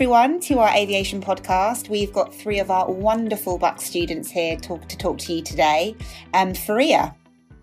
[0.00, 1.90] Everyone, to our aviation podcast.
[1.90, 5.94] We've got three of our wonderful Bucks students here talk, to talk to you today.
[6.32, 7.14] Um, Faria.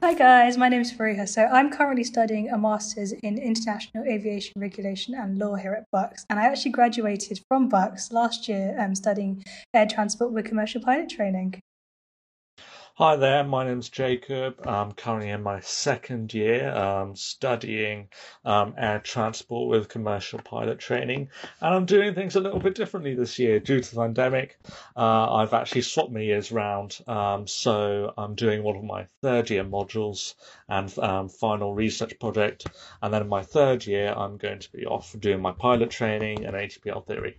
[0.03, 0.55] Hi, guys.
[0.55, 1.25] My name is Faria.
[1.25, 6.27] So, I'm currently studying a master's in international aviation regulation and law here at Bucks.
[6.29, 9.43] And I actually graduated from Bucks last year um, studying
[9.73, 11.59] air transport with commercial pilot training.
[12.99, 14.67] Hi there, my name's Jacob.
[14.67, 18.07] I'm currently in my second year um, studying
[18.43, 21.29] um, air transport with commercial pilot training,
[21.61, 24.57] and I'm doing things a little bit differently this year due to the pandemic.
[24.95, 29.51] Uh, I've actually swapped my years round, um, so I'm doing one of my third
[29.51, 30.33] year modules
[30.67, 32.65] and um, final research project,
[33.03, 36.45] and then in my third year, I'm going to be off doing my pilot training
[36.45, 37.37] and ATPL theory.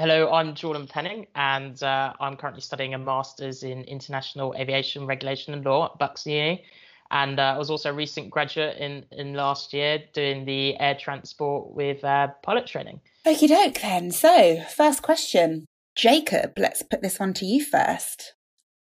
[0.00, 5.52] Hello, I'm Jordan Penning, and uh, I'm currently studying a master's in international aviation regulation
[5.52, 6.64] and law at Bucks Uni.
[7.10, 10.96] And uh, I was also a recent graduate in, in last year doing the air
[10.98, 13.02] transport with uh, pilot training.
[13.26, 14.10] Okie doke then.
[14.10, 15.66] So, first question.
[15.96, 18.32] Jacob, let's put this one to you first.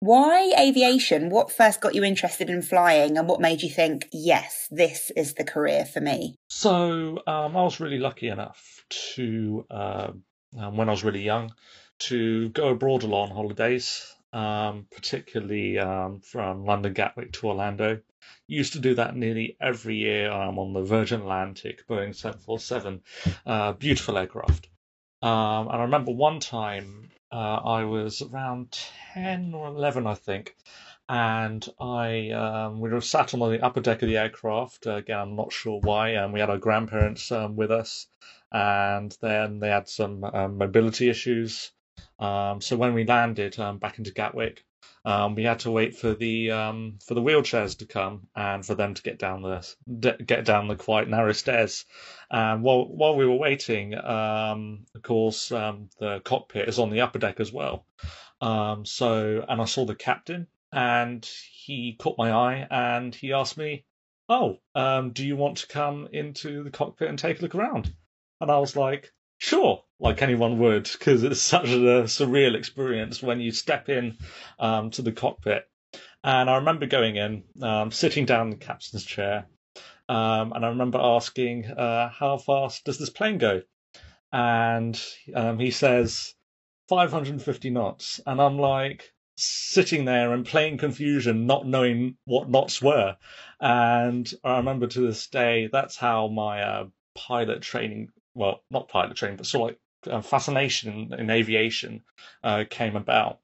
[0.00, 1.30] Why aviation?
[1.30, 5.34] What first got you interested in flying and what made you think, yes, this is
[5.34, 6.36] the career for me?
[6.50, 10.10] So, um, I was really lucky enough to uh,
[10.56, 11.52] um, when I was really young
[11.98, 18.00] to go abroad a lot on holidays, um, particularly um, from London Gatwick to Orlando.
[18.46, 23.02] Used to do that nearly every year um, on the Virgin Atlantic Boeing 747,
[23.46, 24.68] uh, beautiful aircraft.
[25.20, 28.78] Um, and I remember one time uh, I was around
[29.14, 30.56] 10 or 11, I think,
[31.08, 34.86] and I um, we were sat on the upper deck of the aircraft.
[34.86, 36.10] Uh, again, I'm not sure why.
[36.10, 38.06] And we had our grandparents um, with us,
[38.52, 41.72] and then they had some um, mobility issues.
[42.18, 44.64] Um, so when we landed um, back into Gatwick,
[45.06, 48.92] um, we had to wait for the for the wheelchairs to come and for them
[48.92, 51.86] to get down the get down the quite narrow stairs.
[52.30, 57.40] And while while we were waiting, of course, the cockpit is on the upper deck
[57.40, 57.86] as well.
[58.42, 63.84] so and I saw the captain and he caught my eye and he asked me,
[64.28, 67.94] "Oh, um, do you want to come into the cockpit and take a look around?"
[68.40, 73.40] And I was like, "Sure," like anyone would, because it's such a surreal experience when
[73.40, 74.18] you step in
[74.58, 75.68] um, to the cockpit.
[76.22, 79.46] And I remember going in, um, sitting down in the captain's chair,
[80.08, 83.62] um, and I remember asking, uh, "How fast does this plane go?"
[84.32, 85.00] And
[85.34, 86.34] um, he says,
[86.88, 93.16] "550 knots," and I'm like sitting there and playing confusion, not knowing what knots were.
[93.60, 99.16] And I remember to this day, that's how my uh, pilot training, well, not pilot
[99.16, 102.02] training, but sort of like uh, fascination in, aviation
[102.42, 103.38] uh, came about.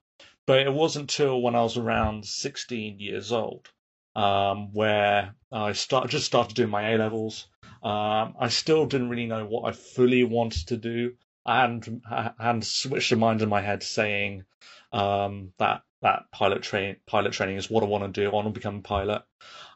[0.46, 3.70] But it wasn't until when I was around 16 years old
[4.14, 7.46] um, where I start, just started doing my A levels.
[7.82, 11.14] Um, I still didn't really know what I fully wanted to do.
[11.46, 14.44] I hadn't, I hadn't switched a mind in my head saying,
[14.92, 18.28] um, that that pilot train pilot training is what I want to do.
[18.28, 19.22] I want to become a pilot.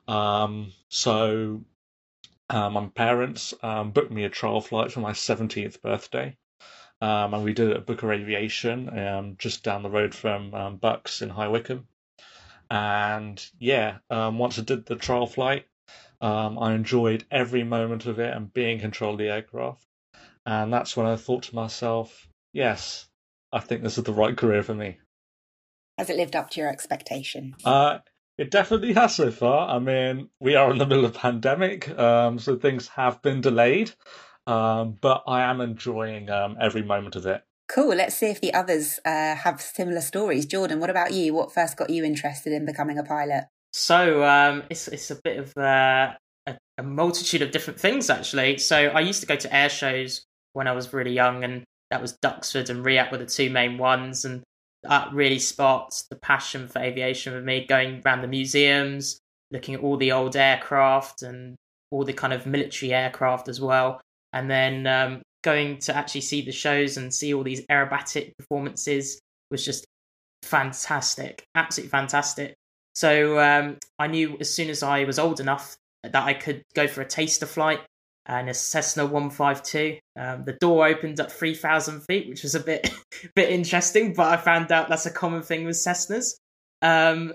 [0.07, 1.62] Um, so
[2.51, 6.37] um, my parents um, booked me a trial flight for my 17th birthday.
[7.01, 11.23] Um, and we did it at Booker Aviation, um, just down the road from Bucks
[11.23, 11.87] in High Wycombe.
[12.71, 15.67] And yeah, once I did the trial flight,
[16.21, 19.84] I enjoyed every moment of it and being in control of the aircraft.
[20.48, 23.06] And that's when I thought to myself, yes,
[23.53, 24.97] I think this is the right career for me.
[25.98, 27.56] Has it lived up to your expectations?
[27.66, 27.98] Uh,
[28.38, 29.69] it definitely has so far.
[29.69, 33.42] I mean, we are in the middle of a pandemic, um, so things have been
[33.42, 33.92] delayed,
[34.47, 37.42] um, but I am enjoying um, every moment of it.
[37.69, 37.97] Cool.
[37.97, 40.47] Let's see if the others uh, have similar stories.
[40.47, 41.34] Jordan, what about you?
[41.34, 43.44] What first got you interested in becoming a pilot?
[43.74, 46.15] So um, it's it's a bit of uh,
[46.47, 48.56] a, a multitude of different things actually.
[48.56, 52.03] So I used to go to air shows when I was really young, and that
[52.03, 54.42] was Duxford and RIAT were the two main ones, and
[54.83, 59.18] that really sparked the passion for aviation with me, going around the museums,
[59.50, 61.56] looking at all the old aircraft and
[61.91, 64.00] all the kind of military aircraft as well.
[64.33, 69.18] And then um, going to actually see the shows and see all these aerobatic performances
[69.51, 69.86] was just
[70.42, 72.54] fantastic, absolutely fantastic.
[72.94, 76.86] So um, I knew as soon as I was old enough that I could go
[76.86, 77.80] for a taster flight
[78.28, 79.98] and a Cessna 152.
[80.19, 82.92] Um, the door opened at 3,000 feet, which was a bit
[83.34, 86.34] bit interesting, but I found out that's a common thing with Cessnas.
[86.83, 87.34] Um,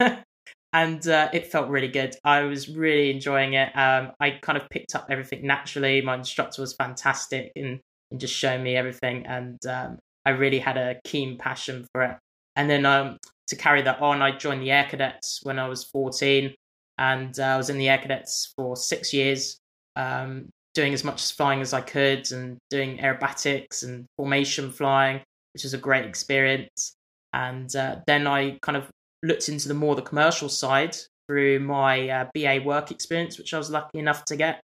[0.72, 2.16] and uh, it felt really good.
[2.24, 3.76] I was really enjoying it.
[3.76, 6.00] Um, I kind of picked up everything naturally.
[6.00, 10.78] My instructor was fantastic in, in just showing me everything, and um, I really had
[10.78, 12.16] a keen passion for it.
[12.56, 15.84] And then um, to carry that on, I joined the Air Cadets when I was
[15.84, 16.54] 14,
[16.98, 19.59] and uh, I was in the Air Cadets for six years
[20.00, 25.20] um, doing as much flying as I could and doing aerobatics and formation flying,
[25.52, 26.94] which was a great experience.
[27.32, 28.88] And uh, then I kind of
[29.22, 30.96] looked into the more the commercial side
[31.28, 34.60] through my uh, BA work experience, which I was lucky enough to get.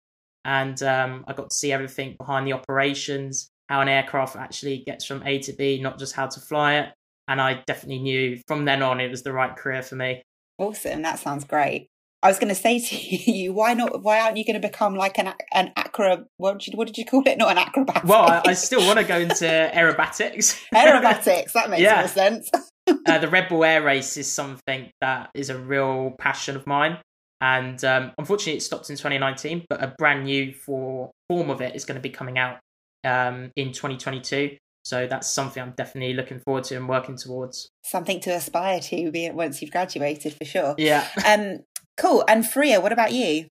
[0.45, 5.05] And um, I got to see everything behind the operations, how an aircraft actually gets
[5.05, 6.93] from A to B, not just how to fly it.
[7.27, 10.21] And I definitely knew from then on it was the right career for me.
[10.59, 11.01] Awesome.
[11.01, 11.89] That sounds great.
[12.25, 12.95] I was going to say to
[13.31, 14.01] you, why not?
[14.01, 16.25] Why aren't you going to become like an an acro?
[16.37, 17.37] What did you, what did you call it?
[17.37, 18.03] Not an acrobat.
[18.03, 20.59] Well, I, I still want to go into aerobatics.
[20.73, 21.51] aerobatics.
[21.51, 21.99] That makes yeah.
[21.99, 22.49] more sense.
[22.87, 26.97] uh, the Red Bull Air Race is something that is a real passion of mine,
[27.41, 29.65] and um, unfortunately, it stopped in 2019.
[29.69, 32.57] But a brand new for form of it is going to be coming out
[33.03, 34.57] um, in 2022.
[34.83, 37.69] So that's something I'm definitely looking forward to and working towards.
[37.83, 40.75] Something to aspire to once you've graduated, for sure.
[40.77, 41.07] Yeah.
[41.25, 41.59] um,
[41.97, 42.23] cool.
[42.27, 43.47] And Freya, what about you?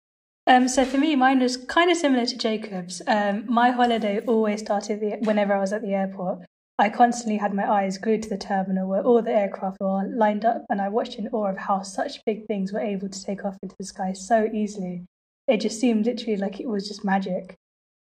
[0.46, 3.00] Um, so for me, mine was kind of similar to Jacob's.
[3.06, 6.40] Um, my holiday always started the, whenever I was at the airport.
[6.78, 10.44] I constantly had my eyes glued to the terminal where all the aircraft were lined
[10.44, 13.44] up, and I watched in awe of how such big things were able to take
[13.44, 15.04] off into the sky so easily.
[15.46, 17.56] It just seemed literally like it was just magic.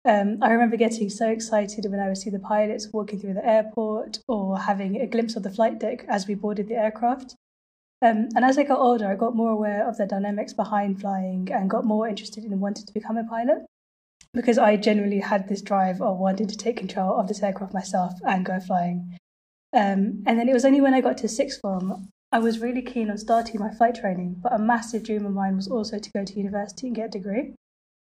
[0.06, 3.46] Um, I remember getting so excited when I would see the pilots walking through the
[3.46, 7.36] airport or having a glimpse of the flight deck as we boarded the aircraft.
[8.02, 11.50] Um, and as I got older, I got more aware of the dynamics behind flying
[11.52, 13.66] and got more interested in wanting to become a pilot
[14.34, 18.14] because I generally had this drive of wanting to take control of this aircraft myself
[18.26, 19.18] and go flying.
[19.74, 22.84] Um, and then it was only when I got to sixth form, I was really
[22.84, 26.12] keen on starting my flight training, but a massive dream of mine was also to
[26.12, 27.56] go to university and get a degree.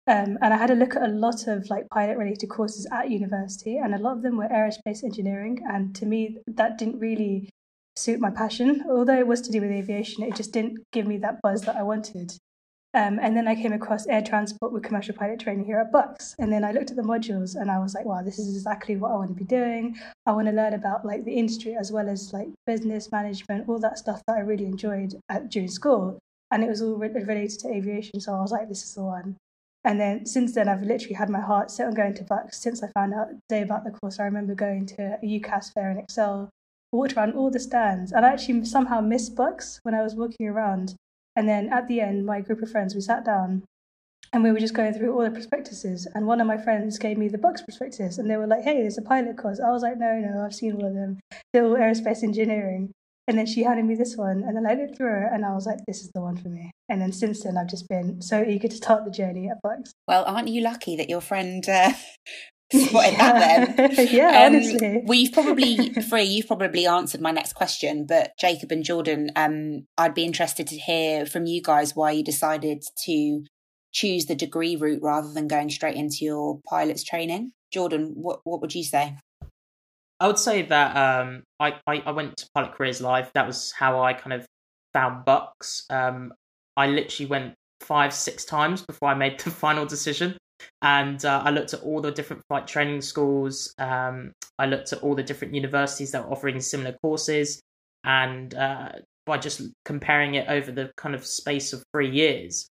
[0.08, 3.10] Um, and I had a look at a lot of like pilot related courses at
[3.10, 5.60] university, and a lot of them were aerospace engineering.
[5.70, 7.50] And to me, that didn't really
[7.96, 8.84] suit my passion.
[8.88, 11.76] Although it was to do with aviation, it just didn't give me that buzz that
[11.76, 12.32] I wanted.
[12.94, 16.34] Um, and then I came across air transport with commercial pilot training here at Bucks.
[16.38, 18.96] And then I looked at the modules and I was like, wow, this is exactly
[18.96, 19.96] what I want to be doing.
[20.24, 23.78] I want to learn about like the industry as well as like business management, all
[23.80, 26.18] that stuff that I really enjoyed at, during school.
[26.50, 28.18] And it was all re- related to aviation.
[28.18, 29.36] So I was like, this is the one.
[29.84, 32.62] And then since then, I've literally had my heart set on going to Bucks.
[32.62, 35.74] Since I found out the day about the course, I remember going to a UCAS
[35.74, 36.48] fair in ExCeL,
[36.92, 40.48] walked around all the stands, and I actually somehow missed Bucks when I was walking
[40.48, 40.94] around.
[41.34, 43.64] And then at the end, my group of friends, we sat down
[44.32, 46.06] and we were just going through all the prospectuses.
[46.14, 48.80] And one of my friends gave me the Bucks prospectus, and they were like, "Hey,
[48.80, 51.20] there's a pilot course." I was like, "No, no, I've seen all of them.
[51.52, 52.92] They're all aerospace engineering."
[53.28, 55.54] And then she handed me this one, and then I looked through it, and I
[55.54, 58.22] was like, "This is the one for me." And then since then, I've just been
[58.22, 59.92] so eager to start the journey at Bucks.
[60.06, 61.92] Well, aren't you lucky that your friend uh,
[62.72, 63.64] spotted yeah.
[63.64, 64.06] that then?
[64.10, 65.02] yeah, um, honestly.
[65.04, 69.86] Well, you've probably, Free, you've probably answered my next question, but Jacob and Jordan, um,
[69.96, 73.44] I'd be interested to hear from you guys why you decided to
[73.92, 77.52] choose the degree route rather than going straight into your pilot's training.
[77.72, 79.16] Jordan, what what would you say?
[80.18, 83.30] I would say that um, I, I, I went to Pilot Careers Live.
[83.34, 84.46] That was how I kind of
[84.94, 85.84] found Bucks.
[85.90, 86.32] Um,
[86.76, 90.36] I literally went five, six times before I made the final decision.
[90.82, 93.74] And uh, I looked at all the different flight training schools.
[93.78, 97.60] Um, I looked at all the different universities that were offering similar courses.
[98.04, 98.92] And uh,
[99.26, 102.68] by just comparing it over the kind of space of three years,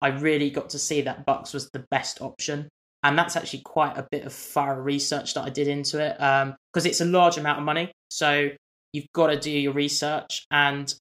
[0.00, 2.68] I really got to see that Bucks was the best option
[3.02, 6.84] and that's actually quite a bit of thorough research that I did into it because
[6.84, 7.92] um, it's a large amount of money.
[8.10, 8.50] So
[8.92, 10.92] you've got to do your research, and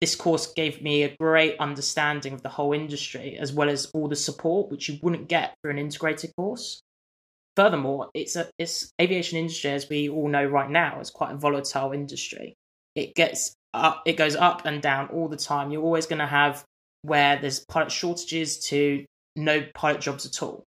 [0.00, 4.08] this course gave me a great understanding of the whole industry as well as all
[4.08, 6.80] the support which you wouldn't get through an integrated course.
[7.56, 11.36] Furthermore, it's a it's aviation industry as we all know right now is quite a
[11.36, 12.54] volatile industry.
[12.94, 15.70] It gets up, it goes up and down all the time.
[15.70, 16.64] You're always going to have
[17.02, 19.04] where there's pilot shortages to
[19.36, 20.64] no pilot jobs at all.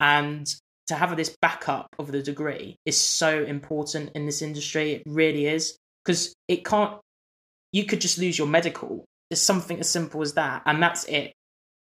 [0.00, 0.46] And
[0.88, 4.92] to have this backup of the degree is so important in this industry.
[4.92, 5.76] It really is.
[6.04, 6.98] Because it can't,
[7.72, 9.04] you could just lose your medical.
[9.30, 11.32] There's something as simple as that, and that's it.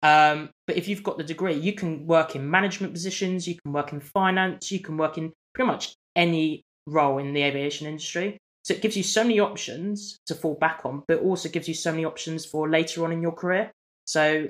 [0.03, 3.73] Um, but if you've got the degree, you can work in management positions, you can
[3.73, 8.37] work in finance, you can work in pretty much any role in the aviation industry.
[8.63, 11.73] So it gives you so many options to fall back on, but also gives you
[11.73, 13.71] so many options for later on in your career.
[14.05, 14.47] So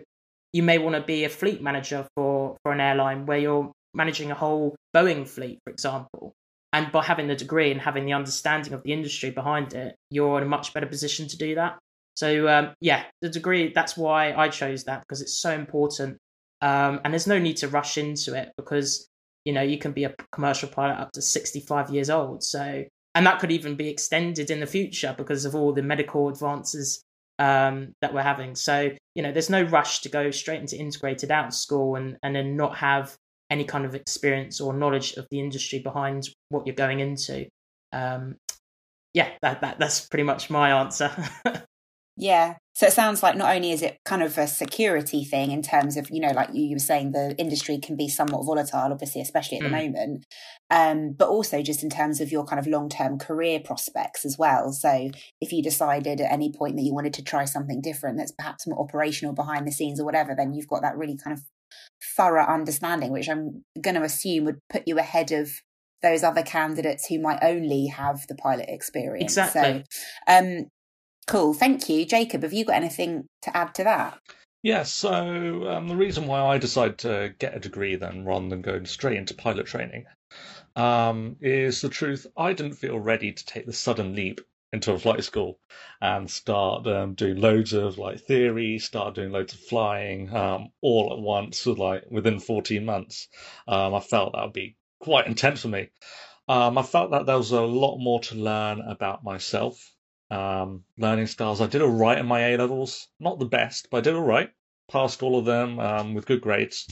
[0.53, 4.31] you may want to be a fleet manager for, for an airline where you're managing
[4.31, 6.33] a whole Boeing fleet, for example.
[6.73, 10.37] And by having the degree and having the understanding of the industry behind it, you're
[10.37, 11.77] in a much better position to do that.
[12.15, 16.17] So, um, yeah, the degree, that's why I chose that because it's so important.
[16.61, 19.07] Um, and there's no need to rush into it because,
[19.43, 22.43] you know, you can be a commercial pilot up to 65 years old.
[22.43, 22.85] So,
[23.15, 27.01] and that could even be extended in the future because of all the medical advances
[27.39, 28.55] um, that we're having.
[28.55, 32.17] So you know, there's no rush to go straight into integrated out of school and
[32.23, 33.15] and then not have
[33.51, 37.47] any kind of experience or knowledge of the industry behind what you're going into.
[37.91, 38.37] Um,
[39.13, 41.11] yeah, that, that that's pretty much my answer.
[42.17, 42.57] Yeah.
[42.73, 45.97] So it sounds like not only is it kind of a security thing in terms
[45.97, 49.57] of, you know, like you, were saying, the industry can be somewhat volatile, obviously, especially
[49.57, 49.71] at mm.
[49.71, 50.25] the moment,
[50.69, 54.37] um, but also just in terms of your kind of long term career prospects as
[54.37, 54.71] well.
[54.71, 55.09] So
[55.41, 58.67] if you decided at any point that you wanted to try something different that's perhaps
[58.67, 61.43] more operational behind the scenes or whatever, then you've got that really kind of
[62.15, 65.49] thorough understanding, which I'm going to assume would put you ahead of
[66.01, 69.37] those other candidates who might only have the pilot experience.
[69.37, 69.85] Exactly.
[69.89, 70.67] So, um,
[71.27, 71.53] Cool.
[71.53, 72.05] Thank you.
[72.05, 74.19] Jacob, have you got anything to add to that?
[74.63, 78.61] Yeah, so um, the reason why I decided to get a degree then rather than
[78.61, 80.05] going straight into pilot training
[80.75, 82.27] um, is the truth.
[82.37, 84.41] I didn't feel ready to take the sudden leap
[84.73, 85.59] into a flight school
[85.99, 91.11] and start um, doing loads of like theory, start doing loads of flying um, all
[91.11, 93.27] at once, like within 14 months.
[93.67, 95.89] Um, I felt that would be quite intense for me.
[96.47, 99.93] Um, I felt that there was a lot more to learn about myself
[100.29, 101.61] um, learning styles.
[101.61, 104.23] I did all right in my A levels, not the best, but I did all
[104.23, 104.51] right.
[104.89, 106.87] Passed all of them um, with good grades.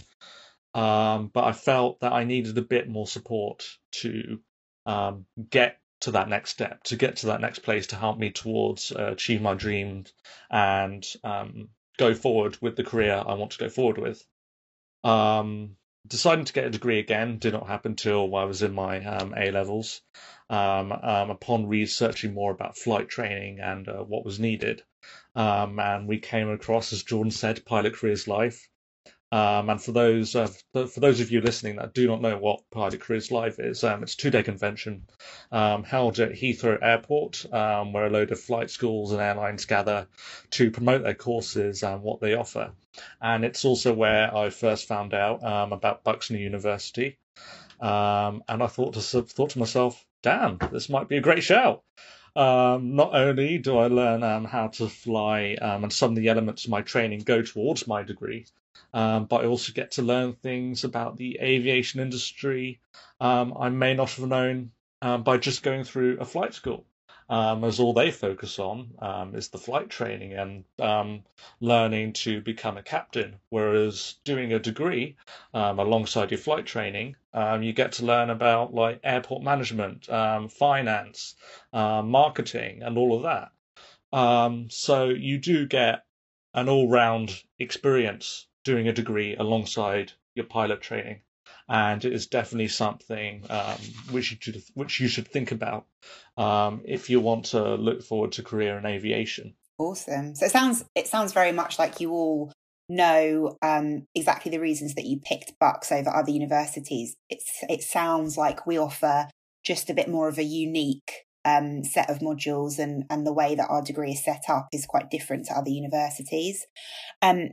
[0.73, 4.39] But I felt that I needed a bit more support to
[5.49, 8.91] get to that next step, to get to that next place, to help me towards
[8.91, 10.13] uh, achieve my dreams
[10.49, 14.23] and um, go forward with the career I want to go forward with.
[15.03, 15.75] Um,
[16.07, 19.33] deciding to get a degree again did not happen till I was in my um,
[19.35, 20.01] A levels.
[20.49, 24.81] Um, um, upon researching more about flight training and uh, what was needed,
[25.35, 28.68] um, and we came across, as Jordan said, Pilot Careers Live.
[29.31, 32.61] Um, and for those uh, for those of you listening that do not know what
[32.71, 35.03] Pilot Careers Live is, um, it's a two day convention
[35.51, 40.07] held at Heathrow Airport, where a load of flight schools and airlines gather
[40.51, 42.71] to promote their courses and what they offer
[43.21, 47.17] and it's also where I first found out um, about Bucks New University.
[47.79, 51.83] Um, and I thought to thought to myself, "Damn, this might be a great show."
[52.35, 56.29] Um, not only do I learn um, how to fly um, and some of the
[56.29, 58.45] elements of my training go towards my degree,
[58.93, 62.79] um, but I also get to learn things about the aviation industry
[63.21, 64.71] I may not have known
[65.01, 66.85] by just going through a flight school
[67.29, 71.23] um, as all they focus on um, is the flight training and um,
[71.59, 73.35] learning to become a captain.
[73.49, 75.15] Whereas doing a degree
[75.53, 80.49] um, alongside your flight training, um, you get to learn about like airport management, um,
[80.49, 81.35] finance,
[81.71, 83.51] uh, marketing, and all of that.
[84.71, 86.03] so you do get
[86.55, 91.21] an all-round experience doing a degree alongside your pilot training
[91.67, 93.77] and it is definitely something um,
[94.11, 95.85] which you should which you should think about
[96.37, 99.53] um, if you want to look forward to career in aviation.
[99.77, 100.35] Awesome.
[100.35, 102.51] So it sounds it sounds very much like you all
[102.89, 107.15] know um, exactly the reasons that you picked Bucks over other universities.
[107.29, 109.27] It's it sounds like we offer
[109.63, 113.55] just a bit more of a unique um, set of modules, and and the way
[113.55, 116.65] that our degree is set up is quite different to other universities.
[117.21, 117.51] Um,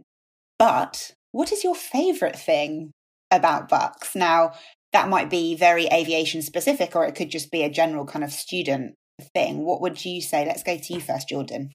[0.59, 2.93] but what is your favourite thing
[3.31, 4.15] about Bucks.
[4.15, 4.53] Now,
[4.93, 8.33] that might be very aviation specific, or it could just be a general kind of
[8.33, 8.95] student
[9.35, 9.65] thing.
[9.65, 10.47] What would you say?
[10.47, 11.73] Let's go to you first, Jordan.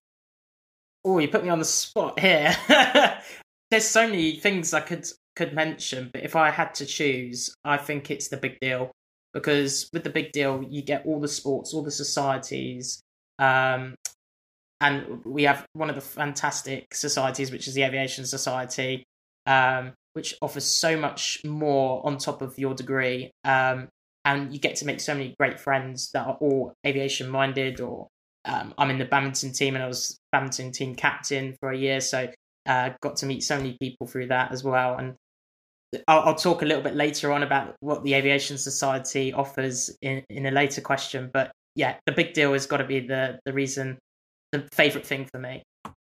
[1.03, 2.55] Oh, you put me on the spot here.
[3.71, 7.77] There's so many things I could could mention, but if I had to choose, I
[7.77, 8.91] think it's the big deal
[9.33, 13.01] because with the big deal, you get all the sports, all the societies,
[13.39, 13.95] um,
[14.81, 19.03] and we have one of the fantastic societies, which is the Aviation Society.
[19.45, 23.31] Um, which offers so much more on top of your degree.
[23.43, 23.88] Um,
[24.25, 28.07] and you get to make so many great friends that are all aviation minded or
[28.45, 32.01] um, I'm in the badminton team and I was badminton team captain for a year.
[32.01, 32.29] So
[32.65, 34.97] uh, got to meet so many people through that as well.
[34.97, 35.15] And
[36.07, 40.23] I'll, I'll, talk a little bit later on about what the Aviation Society offers in,
[40.29, 41.29] in a later question.
[41.33, 43.97] But yeah, the big deal has got to be the, the reason,
[44.51, 45.63] the favorite thing for me.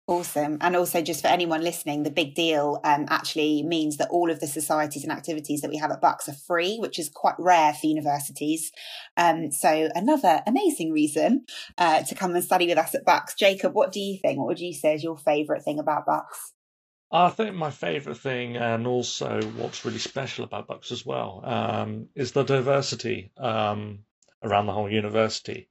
[0.10, 0.58] Awesome.
[0.62, 4.40] And also, just for anyone listening, the big deal um, actually means that all of
[4.40, 7.74] the societies and activities that we have at Bucks are free, which is quite rare
[7.74, 8.72] for universities.
[9.18, 11.44] Um, so, another amazing reason
[11.78, 13.34] uh, to come and study with us at Bucks.
[13.36, 14.38] Jacob, what do you think?
[14.40, 16.54] What would you say is your favourite thing about Bucks?
[17.12, 22.08] I think my favourite thing, and also what's really special about Bucks as well, um,
[22.16, 24.00] is the diversity um,
[24.42, 25.70] around the whole university,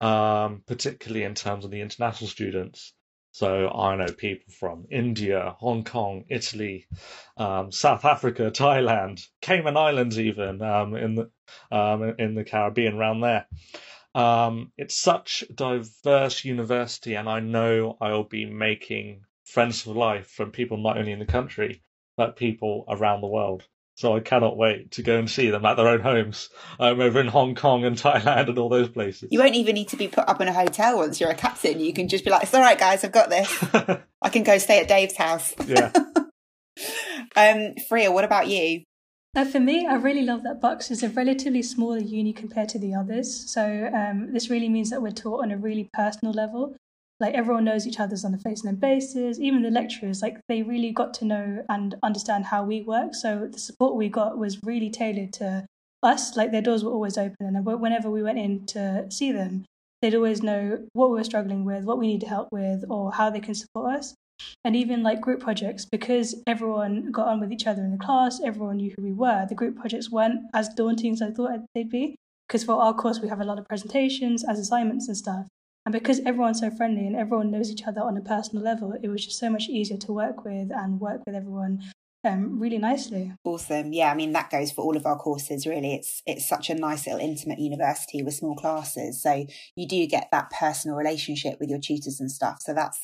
[0.00, 2.92] um, particularly in terms of the international students.
[3.32, 6.86] So I know people from India, Hong Kong, Italy,
[7.36, 11.30] um, South Africa, Thailand, Cayman Islands, even um, in the
[11.70, 13.46] um, in the Caribbean around there.
[14.14, 20.28] Um, it's such a diverse university, and I know I'll be making friends for life
[20.28, 21.82] from people not only in the country
[22.18, 23.62] but people around the world.
[23.98, 27.18] So I cannot wait to go and see them at their own homes um, over
[27.18, 29.30] in Hong Kong and Thailand and all those places.
[29.32, 31.80] You won't even need to be put up in a hotel once you're a captain.
[31.80, 33.64] You can just be like, it's all right, guys, I've got this.
[34.22, 35.52] I can go stay at Dave's house.
[35.66, 35.90] Yeah.
[37.36, 38.84] um, Freya, what about you?
[39.34, 42.78] Uh, for me, I really love that Bucks is a relatively smaller uni compared to
[42.78, 43.50] the others.
[43.50, 46.76] So um, this really means that we're taught on a really personal level.
[47.20, 49.40] Like everyone knows each other's on a face name basis.
[49.40, 53.14] Even the lecturers, like they really got to know and understand how we work.
[53.14, 55.66] So the support we got was really tailored to
[56.02, 56.36] us.
[56.36, 59.64] Like their doors were always open, and whenever we went in to see them,
[60.00, 63.30] they'd always know what we were struggling with, what we need help with, or how
[63.30, 64.14] they can support us
[64.64, 68.40] and even like group projects because everyone got on with each other in the class
[68.44, 71.90] everyone knew who we were the group projects weren't as daunting as i thought they'd
[71.90, 75.46] be because for our course we have a lot of presentations as assignments and stuff
[75.88, 79.08] and because everyone's so friendly and everyone knows each other on a personal level it
[79.08, 81.82] was just so much easier to work with and work with everyone
[82.24, 83.32] um, really nicely.
[83.44, 83.92] Awesome.
[83.92, 85.68] Yeah, I mean that goes for all of our courses.
[85.68, 90.04] Really, it's it's such a nice little intimate university with small classes, so you do
[90.06, 92.56] get that personal relationship with your tutors and stuff.
[92.60, 92.98] So that's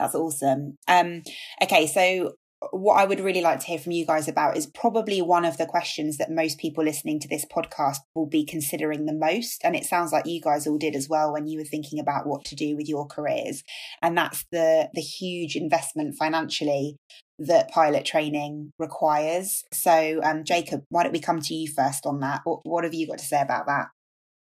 [0.00, 0.78] that's awesome.
[0.88, 1.22] Um,
[1.62, 2.34] okay, so
[2.70, 5.58] what I would really like to hear from you guys about is probably one of
[5.58, 9.60] the questions that most people listening to this podcast will be considering the most.
[9.62, 12.26] And it sounds like you guys all did as well when you were thinking about
[12.26, 13.62] what to do with your careers.
[14.02, 16.96] And that's the the huge investment financially
[17.38, 19.64] that pilot training requires.
[19.72, 22.40] So, um, Jacob, why don't we come to you first on that?
[22.44, 23.88] What, what have you got to say about that?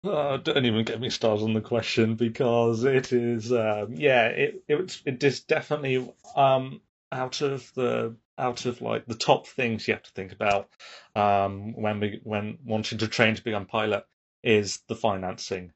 [0.04, 4.62] Oh, don't even get me started on the question because it is, um, yeah, it
[4.68, 6.82] it it is definitely um,
[7.14, 10.68] out of the out of like the top things you have to think about
[11.14, 14.04] um, when we when wanting to train to become pilot
[14.42, 15.72] is the financing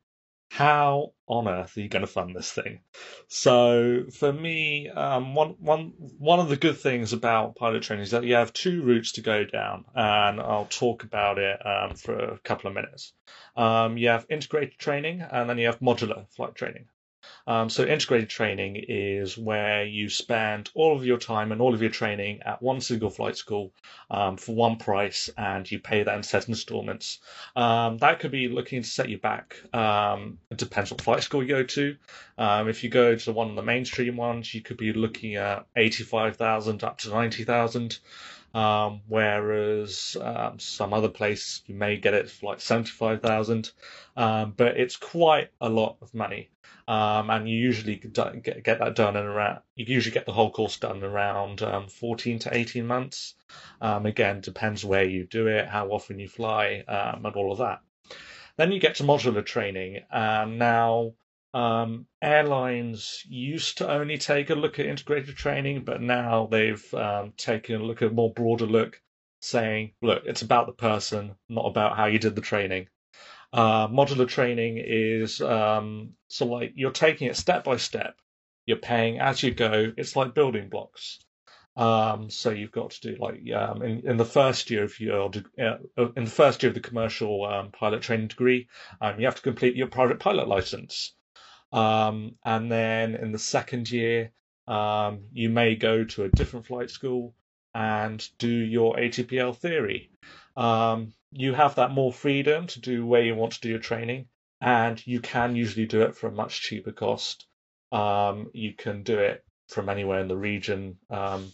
[0.50, 2.80] how on earth are you going to fund this thing?
[3.28, 8.12] So for me, um, one one one of the good things about pilot training is
[8.12, 12.18] that you have two routes to go down, and I'll talk about it um, for
[12.18, 13.12] a couple of minutes.
[13.56, 16.86] Um, you have integrated training, and then you have modular flight training.
[17.48, 21.80] Um, so integrated training is where you spend all of your time and all of
[21.80, 23.72] your training at one single flight school
[24.10, 27.20] um, for one price, and you pay that in set installments.
[27.56, 29.56] Um, that could be looking to set you back.
[29.74, 31.96] Um, it depends what flight school you go to.
[32.36, 35.64] Um, if you go to one of the mainstream ones, you could be looking at
[35.74, 37.98] eighty-five thousand up to ninety thousand.
[38.54, 43.70] Um, whereas um, some other place you may get it for like 75,000,
[44.16, 46.50] um, but it's quite a lot of money.
[46.86, 50.50] Um, and you usually get, get that done in around, you usually get the whole
[50.50, 53.34] course done around um, 14 to 18 months.
[53.82, 57.80] Um, again, depends where you do it, how often you fly, and all of that.
[58.56, 61.12] Then you get to modular training, and now
[61.54, 67.32] um, airlines used to only take a look at integrated training, but now they've um,
[67.36, 69.00] taken a look at a more broader look,
[69.40, 72.88] saying, look, it's about the person, not about how you did the training.
[73.52, 78.16] Uh, modular training is um, so like you're taking it step by step.
[78.66, 79.92] You're paying as you go.
[79.96, 81.18] It's like building blocks.
[81.74, 85.30] Um, so you've got to do like um, in, in the first year of your
[85.58, 88.68] uh, in the first year of the commercial um, pilot training degree,
[89.00, 91.14] um, you have to complete your private pilot license.
[91.72, 94.32] Um, and then in the second year,
[94.66, 97.34] um, you may go to a different flight school
[97.74, 100.10] and do your ATPL theory.
[100.56, 104.26] Um, you have that more freedom to do where you want to do your training,
[104.60, 107.46] and you can usually do it for a much cheaper cost.
[107.92, 111.52] Um, you can do it from anywhere in the region, um,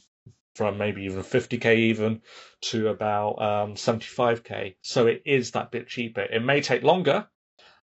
[0.55, 2.23] from maybe even 50k even
[2.63, 3.39] to about
[3.75, 4.67] 75k.
[4.67, 6.23] Um, so it is that bit cheaper.
[6.23, 7.27] It may take longer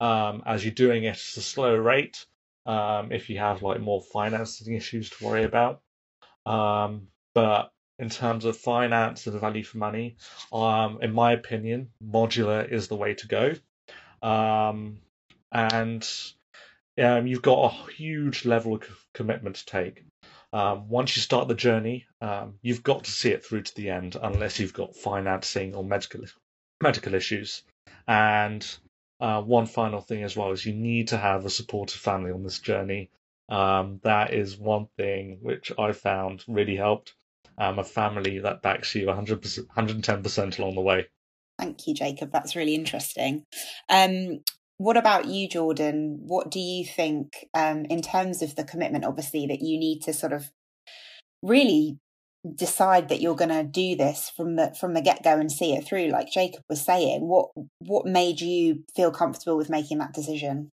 [0.01, 2.27] um, as you're doing it at a slower rate.
[2.67, 5.83] Um, if you have like more financing issues to worry about,
[6.45, 10.17] um, but in terms of finance and the value for money,
[10.53, 13.55] um, in my opinion, modular is the way to go.
[14.21, 14.99] Um,
[15.53, 16.07] and
[17.01, 20.05] um, you've got a huge level of commitment to take.
[20.53, 22.07] Um, once you start the journey,
[22.63, 26.25] you've got to see it through to the end, unless you've got financing or medical
[26.83, 27.63] medical issues.
[28.09, 28.67] And
[29.21, 32.43] uh, one final thing as well is you need to have a supportive family on
[32.43, 33.11] this journey.
[33.49, 37.15] Um, that is one thing which I found really helped.
[37.59, 41.07] Um, a family that backs you 100%, 110% along the way.
[41.59, 42.31] Thank you, Jacob.
[42.33, 43.45] That's really interesting.
[43.89, 44.41] Um,
[44.77, 46.19] what about you, Jordan?
[46.27, 50.13] What do you think um, in terms of the commitment, obviously, that you need to
[50.13, 50.51] sort of
[51.43, 51.99] really
[52.55, 55.75] decide that you're going to do this from the from the get go and see
[55.75, 60.13] it through like Jacob was saying what what made you feel comfortable with making that
[60.13, 60.71] decision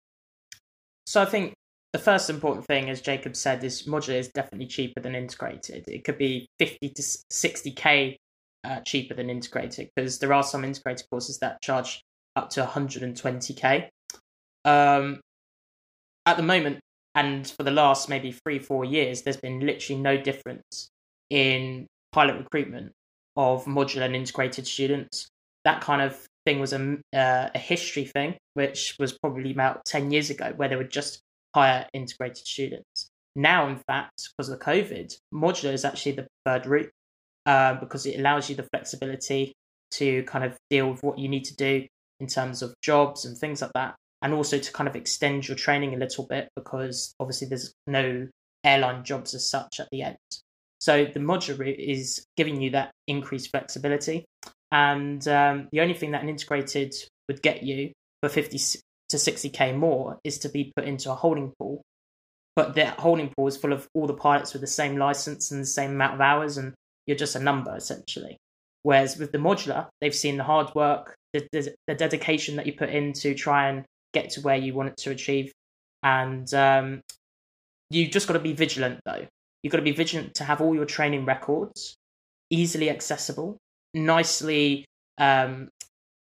[1.05, 1.53] so I think
[1.93, 6.03] the first important thing as Jacob said is modular is definitely cheaper than integrated it
[6.03, 8.15] could be 50 to 60k
[8.63, 12.01] uh, cheaper than integrated because there are some integrated courses that charge
[12.35, 13.89] up to 120k.
[14.65, 15.21] Um,
[16.25, 16.79] at the moment,
[17.15, 20.89] and for the last maybe three, four years, there's been literally no difference
[21.29, 22.91] in pilot recruitment
[23.35, 25.27] of modular and integrated students.
[25.65, 30.11] That kind of thing was a, uh, a history thing, which was probably about 10
[30.11, 31.21] years ago, where they would just
[31.55, 33.09] hire integrated students.
[33.35, 36.91] Now, in fact, because of the COVID, modular is actually the preferred route
[37.45, 39.53] uh, because it allows you the flexibility
[39.91, 41.87] to kind of deal with what you need to do
[42.19, 45.55] in terms of jobs and things like that, and also to kind of extend your
[45.55, 48.27] training a little bit because obviously there's no
[48.63, 50.17] airline jobs as such at the end.
[50.79, 54.25] So the modular route is giving you that increased flexibility,
[54.71, 56.93] and um, the only thing that an integrated
[57.27, 58.57] would get you for 50
[59.09, 61.81] to 60k more is to be put into a holding pool.
[62.55, 65.61] But that holding pool is full of all the pilots with the same license and
[65.61, 66.73] the same amount of hours, and
[67.05, 68.37] you're just a number essentially.
[68.83, 72.73] Whereas with the modular, they've seen the hard work, the, the, the dedication that you
[72.73, 75.51] put in to try and get to where you want it to achieve.
[76.01, 77.01] And um,
[77.89, 79.27] you've just got to be vigilant, though.
[79.63, 81.95] You've got to be vigilant to have all your training records
[82.49, 83.57] easily accessible,
[83.93, 84.85] nicely,
[85.17, 85.69] um,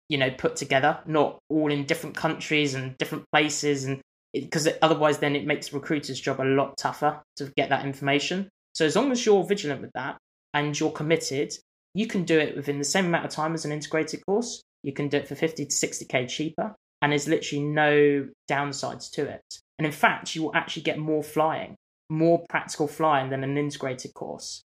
[0.08, 4.00] you know, put together, not all in different countries and different places, and
[4.32, 8.48] because otherwise, then it makes recruiters' job a lot tougher to get that information.
[8.74, 10.18] So as long as you're vigilant with that
[10.52, 11.54] and you're committed,
[11.94, 14.60] you can do it within the same amount of time as an integrated course.
[14.82, 19.26] You can do it for 50 to 60k cheaper, and there's literally no downsides to
[19.26, 19.42] it.
[19.78, 21.76] And in fact, you will actually get more flying,
[22.10, 24.62] more practical flying than an integrated course.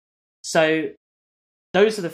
[0.44, 0.90] So
[1.74, 2.14] those are the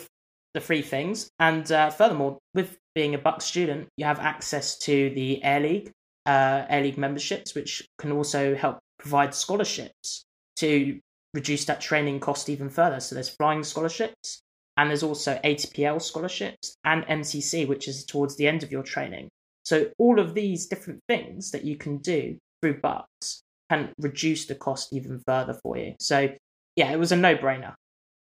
[0.53, 1.29] the three things.
[1.39, 5.91] And uh, furthermore, with being a Buck student, you have access to the Air League,
[6.25, 10.25] uh, Air League memberships, which can also help provide scholarships
[10.57, 10.99] to
[11.33, 12.99] reduce that training cost even further.
[12.99, 14.41] So there's flying scholarships,
[14.77, 19.29] and there's also ATPL scholarships and MCC, which is towards the end of your training.
[19.63, 24.55] So all of these different things that you can do through Bucks can reduce the
[24.55, 25.95] cost even further for you.
[25.99, 26.29] So
[26.75, 27.73] yeah, it was a no-brainer.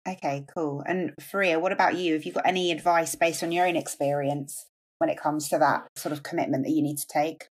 [0.08, 0.84] Okay, cool.
[0.86, 2.14] And Faria, what about you?
[2.14, 4.66] Have you got any advice based on your own experience
[4.98, 7.48] when it comes to that sort of commitment that you need to take?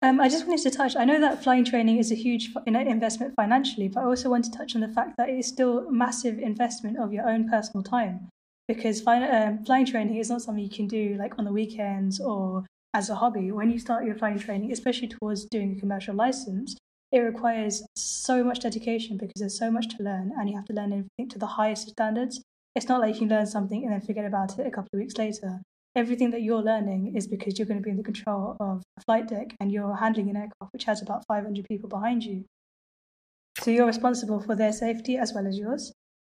[0.00, 0.96] Um, I just wanted to touch.
[0.96, 4.50] I know that flying training is a huge investment financially, but I also want to
[4.50, 7.82] touch on the fact that it is still a massive investment of your own personal
[7.82, 8.28] time.
[8.68, 12.20] Because fly, um, flying training is not something you can do like on the weekends
[12.20, 13.52] or as a hobby.
[13.52, 16.76] When you start your flying training, especially towards doing a commercial license,
[17.12, 20.72] it requires so much dedication because there's so much to learn, and you have to
[20.72, 22.42] learn everything to the highest standards.
[22.74, 25.18] It's not like you learn something and then forget about it a couple of weeks
[25.18, 25.60] later
[25.94, 29.00] everything that you're learning is because you're going to be in the control of a
[29.02, 32.44] flight deck and you're handling an aircraft which has about 500 people behind you.
[33.60, 35.92] So you're responsible for their safety as well as yours.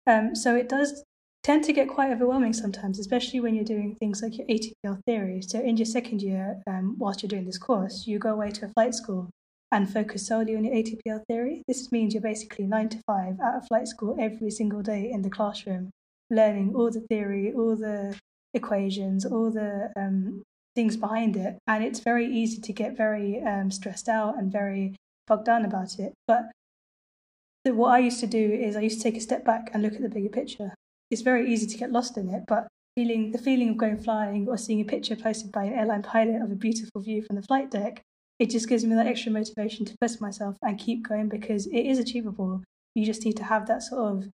[0.07, 1.03] Um, so it does
[1.43, 5.41] tend to get quite overwhelming sometimes, especially when you're doing things like your ATPL theory.
[5.43, 8.67] So in your second year, um, whilst you're doing this course, you go away to
[8.67, 9.31] a flight school
[9.73, 11.63] and focus solely on your ATPL theory.
[11.67, 15.23] This means you're basically nine to five at a flight school every single day in
[15.23, 15.91] the classroom,
[16.31, 18.17] learning all the theory, all the
[18.55, 20.43] equations, all the um,
[20.75, 24.95] things behind it, and it's very easy to get very um, stressed out and very
[25.27, 26.13] bogged down about it.
[26.29, 26.45] But
[27.65, 29.83] the, what I used to do is I used to take a step back and
[29.83, 30.75] look at the bigger picture.
[31.11, 34.49] It's very easy to get lost in it, but feeling the feeling of going flying
[34.49, 37.43] or seeing a picture posted by an airline pilot of a beautiful view from the
[37.43, 38.03] flight deck,
[38.39, 41.81] it just gives me that extra motivation to push myself and keep going because it
[41.81, 42.63] is achievable.
[42.95, 44.29] You just need to have that sort of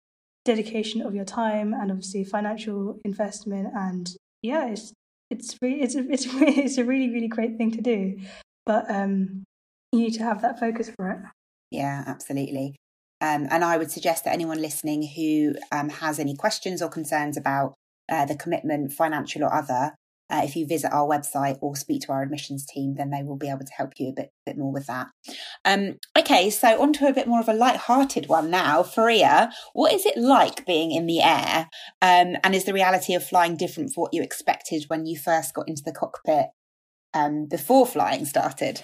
[0.46, 4.92] dedication of your time and obviously financial investment and yeah it's
[5.30, 8.18] it's really it's a, it's it's a really really great thing to do
[8.66, 9.44] but um
[9.92, 11.20] you need to have that focus for it
[11.70, 12.76] yeah absolutely
[13.22, 17.38] um, and I would suggest that anyone listening who um, has any questions or concerns
[17.38, 17.76] about
[18.12, 19.94] uh, the commitment, financial or other,
[20.32, 23.36] uh, if you visit our website or speak to our admissions team, then they will
[23.36, 25.08] be able to help you a bit, bit more with that.
[25.66, 28.82] Um, okay, so on to a bit more of a light-hearted one now.
[28.84, 31.70] Faria, what is it like being in the air?
[32.02, 35.54] Um, and is the reality of flying different from what you expected when you first
[35.54, 36.48] got into the cockpit
[37.14, 38.84] um, before flying started?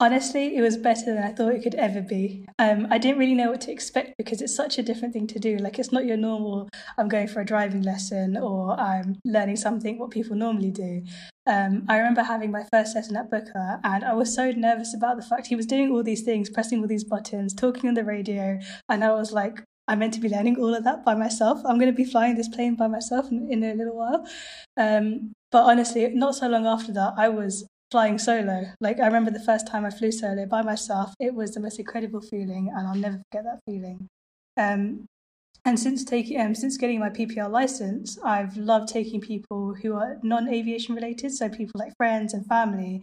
[0.00, 2.44] Honestly, it was better than I thought it could ever be.
[2.58, 5.38] Um, I didn't really know what to expect because it's such a different thing to
[5.38, 5.56] do.
[5.56, 9.96] Like, it's not your normal, I'm going for a driving lesson or I'm learning something
[9.96, 11.04] what people normally do.
[11.46, 15.16] Um, I remember having my first lesson at Booker and I was so nervous about
[15.16, 18.04] the fact he was doing all these things, pressing all these buttons, talking on the
[18.04, 18.58] radio.
[18.88, 21.60] And I was like, I'm meant to be learning all of that by myself.
[21.64, 24.26] I'm going to be flying this plane by myself in, in a little while.
[24.76, 28.58] Um, but honestly, not so long after that, I was flying solo.
[28.80, 31.78] Like I remember the first time I flew solo by myself, it was the most
[31.78, 33.98] incredible feeling, and I'll never forget that feeling.
[34.56, 35.06] Um,
[35.64, 40.18] And since taking um, since getting my PPL license, I've loved taking people who are
[40.22, 42.94] non-aviation related, so people like friends and family,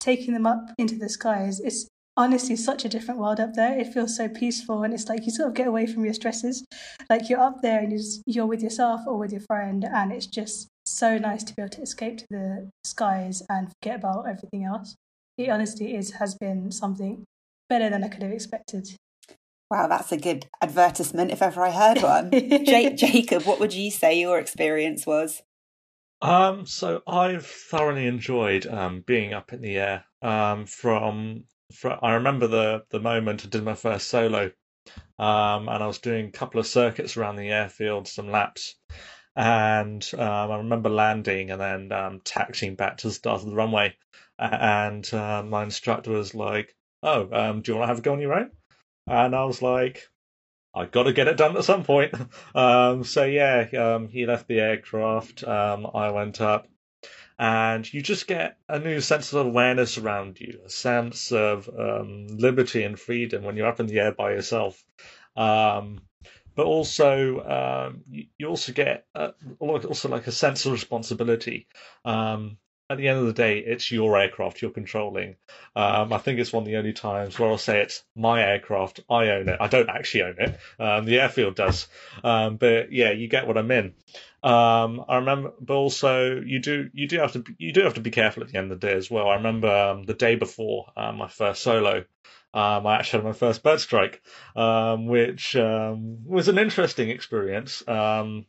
[0.00, 1.60] taking them up into the skies.
[1.60, 1.86] It's
[2.16, 3.78] honestly such a different world up there.
[3.78, 6.64] It feels so peaceful, and it's like you sort of get away from your stresses.
[7.08, 10.12] Like you're up there and you're, just, you're with yourself or with your friend, and
[10.12, 14.28] it's just so nice to be able to escape to the skies and forget about
[14.28, 14.96] everything else.
[15.38, 17.24] It honestly is has been something
[17.68, 18.88] better than I could have expected.
[19.70, 22.30] Wow, that's a good advertisement if ever I heard one.
[22.32, 25.42] J- Jacob, what would you say your experience was?
[26.20, 30.04] Um, so I've thoroughly enjoyed um, being up in the air.
[30.20, 34.50] Um, from, from I remember the the moment I did my first solo,
[35.18, 38.74] um, and I was doing a couple of circuits around the airfield, some laps,
[39.40, 43.54] and um, I remember landing and then um, taxiing back to the start of the
[43.54, 43.96] runway,
[44.38, 48.12] and uh, my instructor was like, "Oh, um, do you want to have a go
[48.12, 48.50] on your own?"
[49.06, 50.06] And I was like,
[50.74, 52.14] I got to get it done at some point.
[52.54, 55.42] Um, so yeah, um, he left the aircraft.
[55.42, 56.68] Um, I went up,
[57.38, 62.82] and you just get a new sense of awareness around you, a sense of liberty
[62.82, 64.84] and freedom when you're up in the air by yourself.
[65.34, 66.02] Um,
[66.54, 71.66] but also, um, you, you, also get a, also like a sense of responsibility.
[72.04, 72.58] Um,
[72.90, 75.36] at the end of the day, it's your aircraft you're controlling.
[75.76, 78.98] Um, I think it's one of the only times where I'll say it's my aircraft,
[79.08, 79.58] I own it.
[79.60, 80.58] I don't actually own it.
[80.80, 81.86] Um, the airfield does.
[82.24, 83.94] Um, but yeah, you get what I mean.
[84.42, 88.00] Um, I remember, but also you do you do have to you do have to
[88.00, 89.28] be careful at the end of the day as well.
[89.28, 92.04] I remember um, the day before uh, my first solo.
[92.52, 94.20] Um, I actually had my first bird strike,
[94.56, 97.84] which was an interesting experience.
[97.86, 98.44] the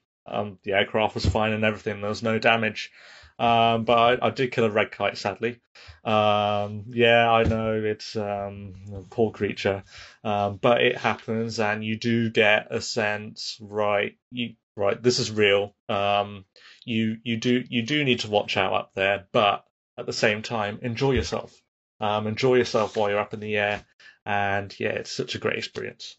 [0.65, 2.01] aircraft was fine and everything.
[2.01, 2.91] There was no damage.
[3.39, 5.59] Um, but I, I, did kill a red kite, sadly.
[6.03, 9.83] Um, yeah, I know it's um, a poor creature,
[10.23, 14.17] um, but it happens, and you do get a sense, right?
[14.31, 15.75] You right, this is real.
[15.89, 16.45] Um,
[16.85, 19.65] you you do you do need to watch out up there, but
[19.97, 21.53] at the same time, enjoy yourself.
[21.99, 23.85] Um, enjoy yourself while you're up in the air,
[24.25, 26.17] and yeah, it's such a great experience.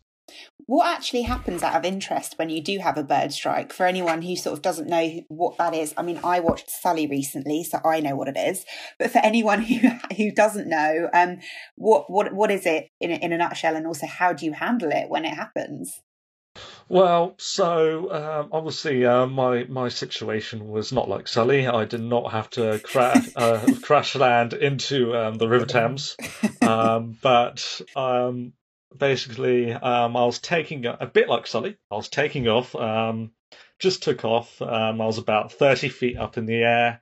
[0.66, 3.72] What actually happens out of interest when you do have a bird strike?
[3.72, 7.06] For anyone who sort of doesn't know what that is, I mean, I watched Sully
[7.06, 8.64] recently, so I know what it is.
[8.98, 11.38] But for anyone who who doesn't know, um,
[11.76, 14.90] what what what is it in in a nutshell, and also how do you handle
[14.92, 16.00] it when it happens?
[16.88, 21.66] Well, so um, obviously uh, my my situation was not like Sully.
[21.66, 26.16] I did not have to crash uh, crash land into um, the River Thames,
[26.62, 28.52] um, but um,
[28.96, 31.76] basically, um, I was taking a bit like Sully.
[31.90, 33.32] I was taking off, um,
[33.78, 34.60] just took off.
[34.62, 37.00] Um, I was about thirty feet up in the air,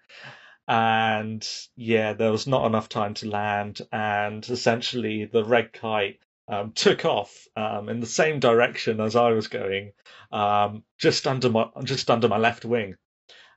[0.69, 3.81] and yeah, there was not enough time to land.
[3.93, 9.31] And essentially, the red kite um, took off um, in the same direction as I
[9.31, 9.93] was going,
[10.33, 12.97] um, just under my just under my left wing.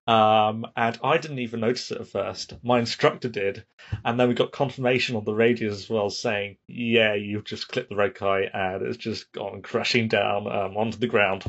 [0.06, 2.54] Um, and I didn't even notice it at first.
[2.62, 3.66] My instructor did,
[4.04, 7.90] and then we got confirmation on the radio as well, saying, "Yeah, you've just clipped
[7.90, 11.46] the red kite, and it's just gone crashing down um, onto the ground."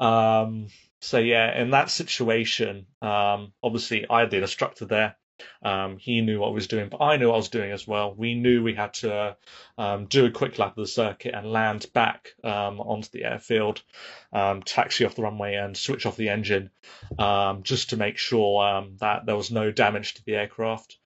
[0.00, 0.68] Um,
[1.00, 5.16] so yeah, in that situation, um, obviously I had the instructor there.
[5.62, 7.86] Um, he knew what I was doing, but I knew what I was doing as
[7.86, 8.14] well.
[8.14, 9.36] We knew we had to
[9.76, 13.82] um, do a quick lap of the circuit and land back um, onto the airfield,
[14.32, 16.70] um, taxi off the runway, and switch off the engine
[17.18, 20.98] um, just to make sure um, that there was no damage to the aircraft.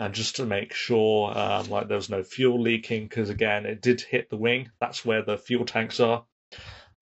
[0.00, 1.32] And just to make sure,
[1.68, 4.70] like there was no fuel leaking, because again, it did hit the wing.
[4.80, 6.24] That's where the fuel tanks are,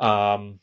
[0.01, 0.59] and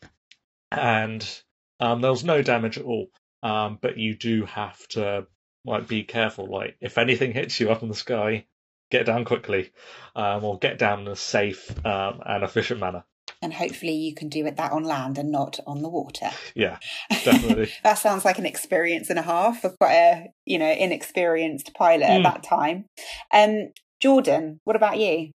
[1.80, 3.12] there was no damage at all.
[3.44, 5.28] but you do have to
[5.66, 6.48] like be careful.
[6.48, 8.46] Like if anything hits you up in the sky,
[8.92, 9.72] get down quickly,
[10.16, 13.04] um, or get down in a safe um, and efficient manner.
[13.42, 16.30] And hopefully you can do it that on land and not on the water.
[16.56, 16.78] Yeah,
[17.24, 17.72] definitely.
[17.84, 22.06] that sounds like an experience and a half for quite a you know inexperienced pilot
[22.06, 22.18] mm.
[22.18, 22.86] at that time.
[23.34, 25.32] Um, Jordan, what about you?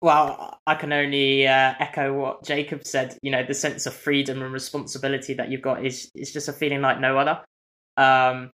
[0.00, 3.16] Well, I can only uh, echo what Jacob said.
[3.22, 6.52] You know, the sense of freedom and responsibility that you've got is is just a
[6.52, 7.40] feeling like no other.
[7.96, 8.50] Um,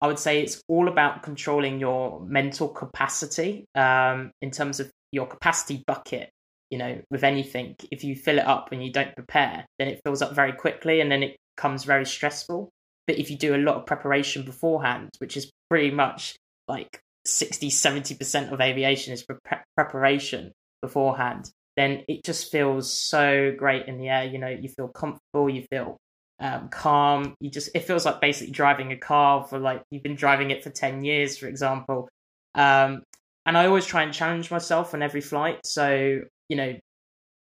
[0.00, 5.26] I would say it's all about controlling your mental capacity um, in terms of your
[5.26, 6.30] capacity bucket.
[6.70, 10.00] You know, with anything, if you fill it up and you don't prepare, then it
[10.04, 12.70] fills up very quickly and then it becomes very stressful.
[13.08, 16.36] But if you do a lot of preparation beforehand, which is pretty much
[16.68, 23.86] like 60, 70% of aviation is pre- preparation beforehand, then it just feels so great
[23.86, 24.24] in the air.
[24.24, 25.96] You know, you feel comfortable, you feel
[26.40, 27.34] um, calm.
[27.40, 30.64] You just it feels like basically driving a car for like you've been driving it
[30.64, 32.08] for ten years, for example.
[32.54, 33.02] Um,
[33.46, 35.60] and I always try and challenge myself on every flight.
[35.64, 36.74] So you know,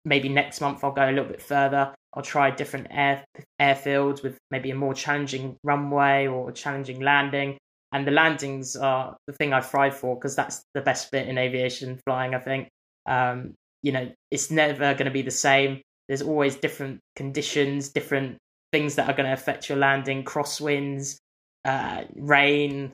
[0.04, 1.94] maybe next month I'll go a little bit further.
[2.14, 3.24] I'll try different air
[3.60, 7.58] airfields with maybe a more challenging runway or a challenging landing.
[7.92, 11.38] And the landings are the thing I thrive for because that's the best bit in
[11.38, 12.34] aviation flying.
[12.34, 12.68] I think
[13.06, 15.82] um, you know it's never going to be the same.
[16.08, 18.38] There's always different conditions, different
[18.76, 21.16] things that are going to affect your landing, crosswinds,
[21.64, 22.92] uh, rain.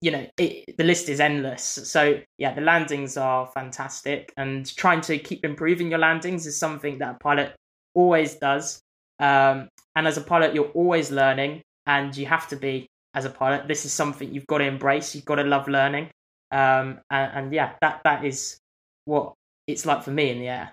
[0.00, 1.64] You know, it, the list is endless.
[1.64, 6.98] So yeah, the landings are fantastic, and trying to keep improving your landings is something
[6.98, 7.56] that a pilot
[7.94, 8.80] always does.
[9.18, 13.30] Um, and as a pilot, you're always learning, and you have to be as a
[13.30, 13.66] pilot.
[13.66, 15.16] This is something you've got to embrace.
[15.16, 16.10] You've got to love learning.
[16.52, 18.56] Um, and, and yeah, that that is
[19.04, 19.34] what
[19.66, 20.72] it's like for me in the air.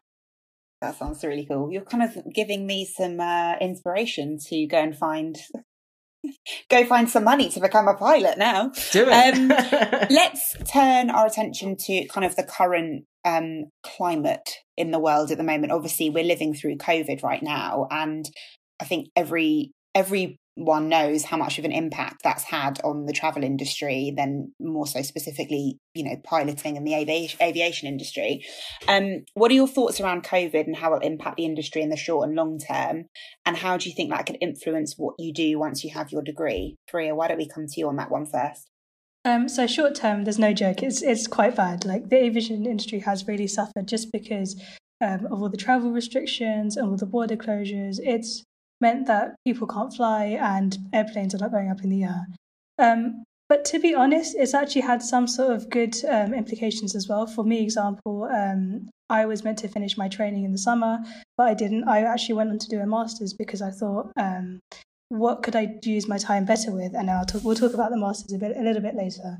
[0.81, 1.71] That sounds really cool.
[1.71, 5.37] You're kind of giving me some uh, inspiration to go and find
[6.69, 8.71] go find some money to become a pilot now.
[8.91, 9.35] Do it.
[9.35, 9.47] Um,
[10.09, 15.37] let's turn our attention to kind of the current um, climate in the world at
[15.37, 15.71] the moment.
[15.71, 18.25] Obviously, we're living through COVID right now, and
[18.79, 23.13] I think every every one knows how much of an impact that's had on the
[23.13, 28.43] travel industry, then more so specifically, you know, piloting and the aviation, industry.
[28.87, 31.89] Um, what are your thoughts around COVID and how it will impact the industry in
[31.89, 33.05] the short and long term?
[33.45, 36.21] And how do you think that could influence what you do once you have your
[36.21, 36.75] degree?
[36.91, 38.69] Fareeha, why don't we come to you on that one first?
[39.25, 40.83] Um, so short term, there's no joke.
[40.83, 41.83] It's it's quite bad.
[41.83, 44.55] Like the aviation industry has really suffered just because
[45.01, 47.99] um, of all the travel restrictions and all the border closures.
[48.01, 48.43] It's
[48.81, 52.27] meant that people can't fly and airplanes are not going up in the air.
[52.77, 57.07] Um, but to be honest, it's actually had some sort of good um, implications as
[57.07, 57.27] well.
[57.27, 60.99] For me, example, um, I was meant to finish my training in the summer,
[61.37, 61.87] but I didn't.
[61.87, 64.59] I actually went on to do a master's because I thought, um,
[65.09, 66.95] what could I use my time better with?
[66.95, 69.39] And I'll talk, we'll talk about the master's a bit a little bit later.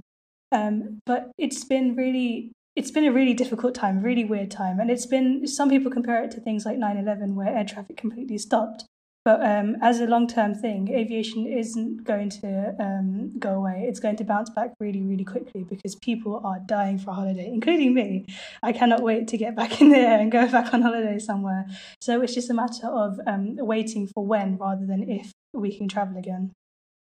[0.52, 4.80] Um, but it's been really it's been a really difficult time, really weird time.
[4.80, 7.96] And it's been, some people compare it to things like 9 11, where air traffic
[7.96, 8.84] completely stopped.
[9.26, 13.88] But um, as a long term thing, aviation isn't going to um, go away.
[13.90, 17.48] It's going to bounce back really, really quickly because people are dying for a holiday,
[17.48, 18.28] including me.
[18.62, 21.66] I cannot wait to get back in the air and go back on holiday somewhere.
[22.02, 25.88] So it's just a matter of um, waiting for when rather than if we can
[25.88, 26.52] travel again.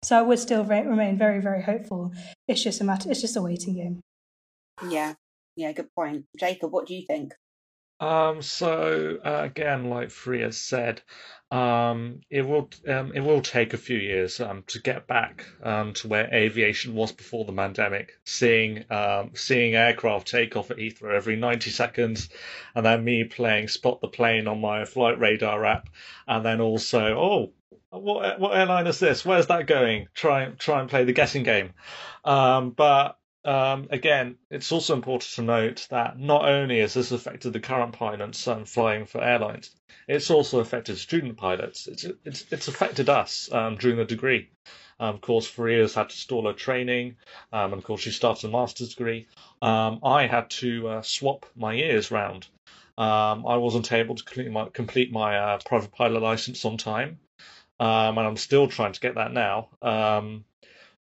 [0.05, 2.13] So I would still re- remain very, very hopeful.
[2.47, 3.11] It's just a matter.
[3.11, 4.01] It's just a waiting game.
[4.89, 5.15] Yeah,
[5.57, 6.71] yeah, good point, Jacob.
[6.71, 7.35] What do you think?
[7.99, 11.01] Um, so uh, again, like Fareeha said,
[11.51, 15.93] um, it will um, it will take a few years um, to get back um,
[15.95, 18.19] to where aviation was before the pandemic.
[18.25, 22.29] Seeing um, seeing aircraft take off at Heathrow every 90 seconds,
[22.75, 25.89] and then me playing spot the plane on my flight radar app,
[26.27, 27.53] and then also oh.
[27.91, 29.25] What what airline is this?
[29.25, 30.09] Where's that going?
[30.13, 31.73] Try try and play the guessing game,
[32.25, 37.53] um, but um, again, it's also important to note that not only has this affected
[37.53, 39.71] the current pilots um, flying for airlines,
[40.09, 41.87] it's also affected student pilots.
[41.87, 44.51] It's it's, it's affected us um, during the degree.
[44.99, 47.17] Um, of course, Fareeha's had to stall her training,
[47.53, 49.29] um, and of course, she started a master's degree.
[49.63, 52.49] Um, I had to uh, swap my years round.
[52.99, 57.19] I wasn't able to complete my, complete my uh, private pilot license on time,
[57.79, 59.69] and I'm still trying to get that now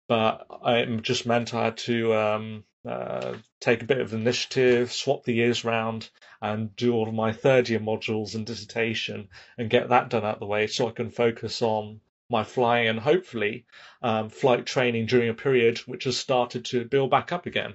[0.08, 5.24] but it just meant I had to um, uh, take a bit of initiative, swap
[5.24, 6.08] the years round,
[6.40, 10.34] and do all of my third year modules and dissertation and get that done out
[10.34, 13.66] of the way so I can focus on my flying and hopefully
[14.02, 17.74] um, flight training during a period which has started to build back up again.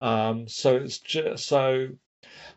[0.00, 1.88] Um, so it's just so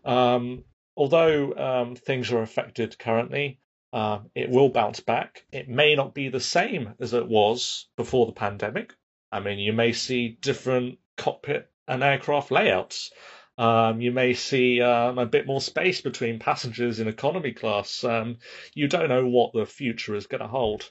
[0.04, 0.64] um,
[0.96, 3.60] although um, things are affected currently,
[3.92, 5.46] uh, it will bounce back.
[5.52, 8.94] It may not be the same as it was before the pandemic,
[9.32, 13.12] I mean, you may see different cockpit and aircraft layouts.
[13.58, 18.04] Um, you may see um, a bit more space between passengers in economy class.
[18.04, 18.38] Um,
[18.74, 20.90] you don't know what the future is going to hold.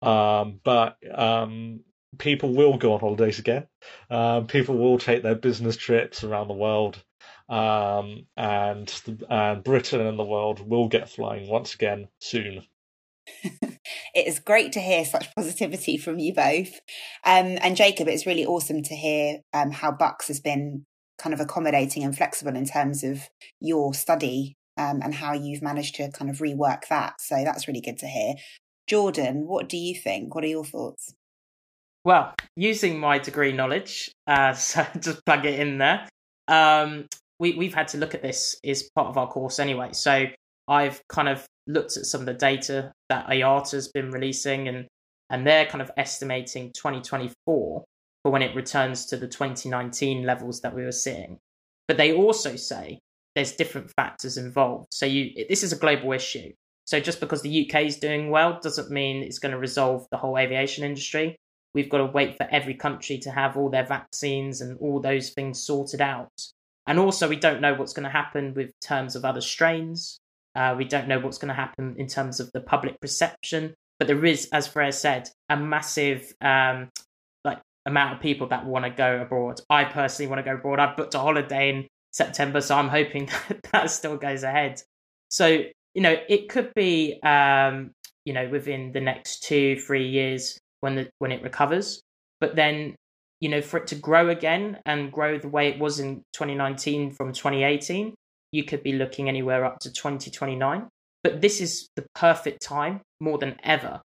[0.00, 1.80] Um, but um,
[2.18, 3.66] people will go on holidays again.
[4.10, 7.02] Um, people will take their business trips around the world.
[7.48, 12.64] and, and Britain and the world will get flying once again soon.
[14.16, 16.80] it is great to hear such positivity from you both.
[17.22, 20.86] Um, and Jacob, it's really awesome to hear um, how Bucks has been
[21.18, 23.28] kind of accommodating and flexible in terms of
[23.60, 27.20] your study um, and how you've managed to kind of rework that.
[27.20, 28.34] So that's really good to hear.
[28.86, 30.34] Jordan, what do you think?
[30.34, 31.12] What are your thoughts?
[32.02, 36.08] Well, using my degree knowledge, uh, so just plug it in there.
[36.48, 37.06] Um,
[37.38, 39.90] we, we've had to look at this as part of our course anyway.
[39.92, 40.24] So
[40.68, 44.86] I've kind of looked at some of the data that IATA's been releasing, and
[45.30, 47.34] and they're kind of estimating 2024
[48.22, 51.38] for when it returns to the 2019 levels that we were seeing.
[51.88, 53.00] But they also say
[53.34, 54.88] there's different factors involved.
[54.92, 56.52] So you this is a global issue.
[56.84, 60.16] So just because the UK is doing well doesn't mean it's going to resolve the
[60.16, 61.36] whole aviation industry.
[61.74, 65.30] We've got to wait for every country to have all their vaccines and all those
[65.30, 66.30] things sorted out.
[66.86, 70.20] And also, we don't know what's going to happen with terms of other strains.
[70.56, 73.74] Uh, we don't know what's going to happen in terms of the public perception.
[73.98, 76.90] But there is, as Freya said, a massive um,
[77.44, 79.60] like amount of people that want to go abroad.
[79.70, 80.78] I personally want to go abroad.
[80.78, 84.82] I've booked a holiday in September, so I'm hoping that, that still goes ahead.
[85.28, 87.92] So you know, it could be um,
[88.24, 92.00] you know within the next two, three years when the when it recovers.
[92.40, 92.96] But then
[93.40, 97.12] you know, for it to grow again and grow the way it was in 2019
[97.12, 98.14] from 2018,
[98.52, 100.88] you could be looking anywhere up to 2029.
[101.22, 104.00] But this is the perfect time more than ever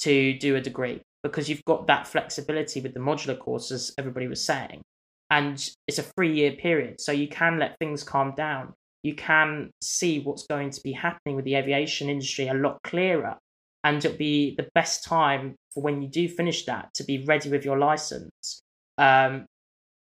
[0.00, 4.28] to do a degree because you've got that flexibility with the modular course, as everybody
[4.28, 4.82] was saying.
[5.30, 5.56] And
[5.88, 7.00] it's a three year period.
[7.00, 8.74] So you can let things calm down.
[9.02, 13.36] You can see what's going to be happening with the aviation industry a lot clearer.
[13.84, 17.50] And it'll be the best time for when you do finish that to be ready
[17.50, 18.62] with your license
[18.98, 19.46] um,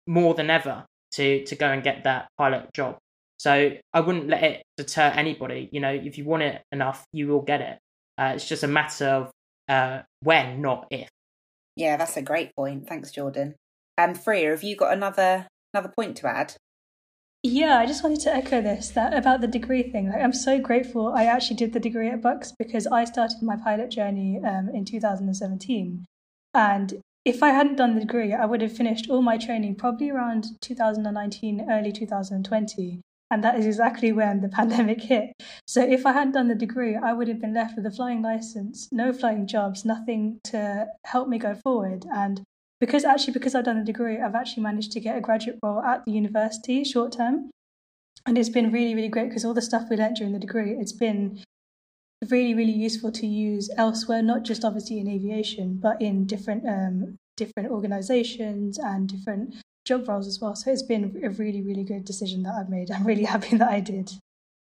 [0.07, 2.99] more than ever to to go and get that pilot job.
[3.39, 5.69] So I wouldn't let it deter anybody.
[5.73, 7.79] You know, if you want it enough, you will get it.
[8.19, 9.31] Uh, it's just a matter of
[9.69, 11.09] uh, when, not if.
[11.77, 12.89] Yeah, that's a great point.
[12.89, 13.55] Thanks, Jordan.
[13.99, 16.55] Um, Freya, have you got another another point to add?
[17.43, 20.09] Yeah, I just wanted to echo this that about the degree thing.
[20.09, 23.57] Like, I'm so grateful I actually did the degree at Bucks because I started my
[23.57, 26.07] pilot journey um, in 2017,
[26.55, 30.11] and if I hadn't done the degree, I would have finished all my training probably
[30.11, 33.01] around 2019, early 2020.
[33.31, 35.33] And that is exactly when the pandemic hit.
[35.67, 38.23] So if I hadn't done the degree, I would have been left with a flying
[38.23, 42.05] license, no flying jobs, nothing to help me go forward.
[42.13, 42.43] And
[42.81, 45.83] because actually, because I've done the degree, I've actually managed to get a graduate role
[45.83, 47.51] at the university short term.
[48.27, 50.73] And it's been really, really great because all the stuff we learnt during the degree,
[50.73, 51.43] it's been
[52.29, 57.17] really, really useful to use elsewhere, not just obviously in aviation, but in different um,
[57.37, 59.55] different organizations and different
[59.87, 60.55] job roles as well.
[60.55, 62.91] So it's been a really, really good decision that I've made.
[62.95, 64.11] I'm really happy that I did.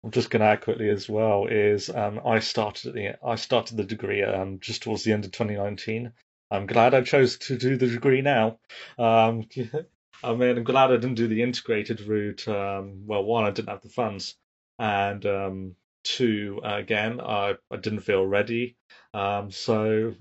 [0.04, 3.76] I'm just going to add quickly as well is um, I started the I started
[3.76, 6.12] the degree um, just towards the end of 2019.
[6.50, 8.58] I'm glad I chose to do the degree now.
[8.96, 9.48] Um,
[10.22, 12.46] I mean, I'm glad I didn't do the integrated route.
[12.48, 14.36] Um, well, one, I didn't have the funds,
[14.78, 18.76] and um, two, again, I, I didn't feel ready.
[19.14, 20.14] Um, so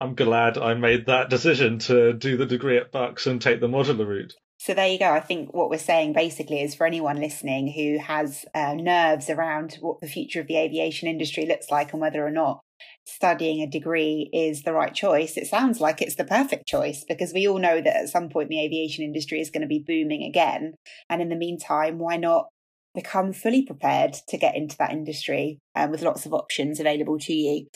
[0.00, 3.68] I'm glad I made that decision to do the degree at Bucks and take the
[3.68, 4.34] modular route.
[4.60, 5.10] So there you go.
[5.10, 9.78] I think what we're saying basically is for anyone listening who has uh, nerves around
[9.80, 12.60] what the future of the aviation industry looks like and whether or not
[13.06, 17.32] studying a degree is the right choice, it sounds like it's the perfect choice because
[17.32, 20.24] we all know that at some point the aviation industry is going to be booming
[20.24, 20.74] again.
[21.08, 22.48] And in the meantime, why not
[22.94, 27.32] become fully prepared to get into that industry um, with lots of options available to
[27.32, 27.66] you.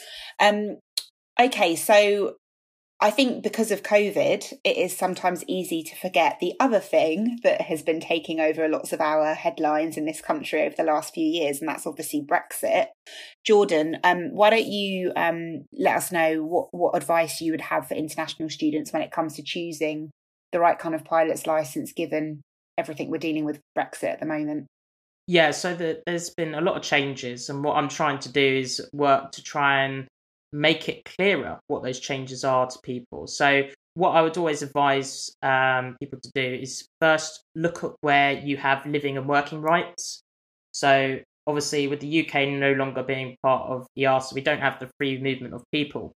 [0.41, 0.79] Um,
[1.41, 2.37] okay, so
[3.03, 7.63] I think because of COVID, it is sometimes easy to forget the other thing that
[7.63, 11.27] has been taking over lots of our headlines in this country over the last few
[11.27, 12.87] years, and that's obviously Brexit.
[13.45, 17.89] Jordan, um, why don't you um, let us know what, what advice you would have
[17.89, 20.13] for international students when it comes to choosing
[20.53, 22.41] the right kind of pilot's license given
[22.79, 24.69] everything we're dealing with Brexit at the moment?
[25.27, 28.59] Yeah, so the, there's been a lot of changes, and what I'm trying to do
[28.59, 30.07] is work to try and
[30.53, 33.27] make it clearer what those changes are to people.
[33.27, 38.33] So, what I would always advise um, people to do is first look at where
[38.33, 40.23] you have living and working rights.
[40.73, 44.91] So, obviously, with the UK no longer being part of EASA, we don't have the
[44.99, 46.13] free movement of people.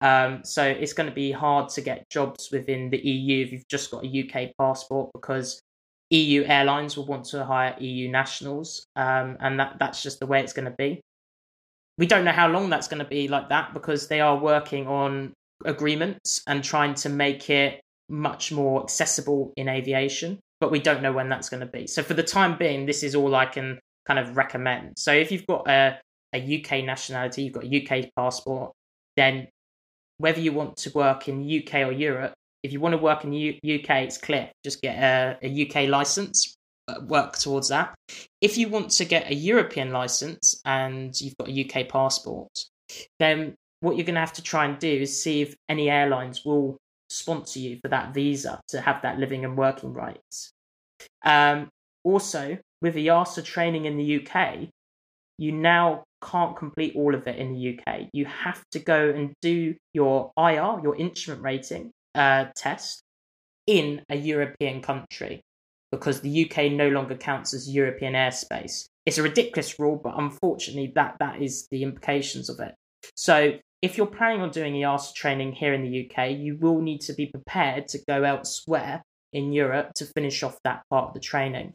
[0.00, 3.68] Um, so, it's going to be hard to get jobs within the EU if you've
[3.68, 5.60] just got a UK passport because
[6.10, 10.40] EU airlines will want to hire EU nationals, um, and that, that's just the way
[10.40, 11.00] it's going to be.
[11.98, 14.86] We don't know how long that's going to be like that because they are working
[14.86, 15.34] on
[15.64, 21.12] agreements and trying to make it much more accessible in aviation, but we don't know
[21.12, 21.86] when that's going to be.
[21.86, 24.94] So, for the time being, this is all I can kind of recommend.
[24.96, 25.98] So, if you've got a,
[26.34, 28.72] a UK nationality, you've got a UK passport,
[29.16, 29.48] then
[30.18, 32.32] whether you want to work in UK or Europe,
[32.62, 34.50] if you want to work in the U- UK, it's clear.
[34.64, 36.56] Just get a, a UK license,
[37.06, 37.94] work towards that.
[38.40, 42.50] If you want to get a European license and you've got a UK passport,
[43.18, 46.44] then what you're going to have to try and do is see if any airlines
[46.44, 46.76] will
[47.10, 50.50] sponsor you for that visa to have that living and working rights.
[51.24, 51.68] Um,
[52.04, 54.68] also, with EASA training in the UK,
[55.38, 58.08] you now can't complete all of it in the UK.
[58.12, 63.02] You have to go and do your IR, your instrument rating, uh, test
[63.66, 65.40] in a European country.
[65.90, 68.88] Because the UK no longer counts as European airspace.
[69.06, 72.74] It's a ridiculous rule, but unfortunately, that that is the implications of it.
[73.16, 77.00] So, if you're planning on doing EASA training here in the UK, you will need
[77.02, 81.20] to be prepared to go elsewhere in Europe to finish off that part of the
[81.20, 81.74] training.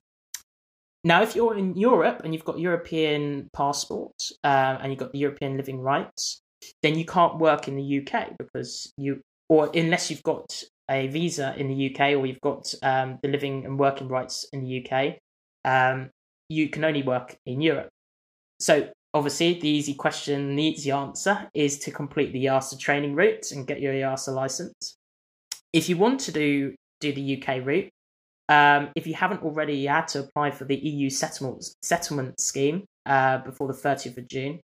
[1.05, 5.19] Now, if you're in Europe and you've got European passport uh, and you've got the
[5.19, 6.41] European living rights,
[6.81, 11.53] then you can't work in the UK because you, or unless you've got a visa
[11.57, 15.15] in the UK or you've got um, the living and working rights in the UK,
[15.65, 16.09] um,
[16.49, 17.89] you can only work in Europe.
[18.59, 23.51] So, obviously, the easy question, the easy answer is to complete the EASA training route
[23.51, 24.95] and get your EASA license.
[25.71, 27.89] If you want to do do the UK route,
[28.49, 33.39] um, if you haven't already had to apply for the EU settlement settlement scheme uh,
[33.39, 34.59] before the 30th of June,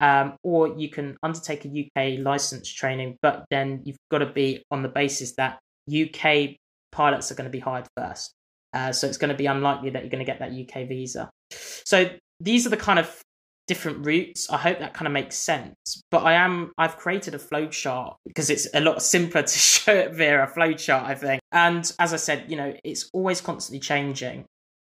[0.00, 4.62] um, or you can undertake a UK license training, but then you've got to be
[4.70, 6.56] on the basis that UK
[6.92, 8.32] pilots are going to be hired first.
[8.74, 11.30] Uh, so it's going to be unlikely that you're going to get that UK visa.
[11.50, 13.22] So these are the kind of
[13.66, 14.50] different routes.
[14.50, 16.02] I hope that kind of makes sense.
[16.10, 20.14] But I am I've created a flowchart because it's a lot simpler to show it
[20.14, 21.40] via a flowchart, I think.
[21.52, 24.44] And as I said, you know, it's always constantly changing.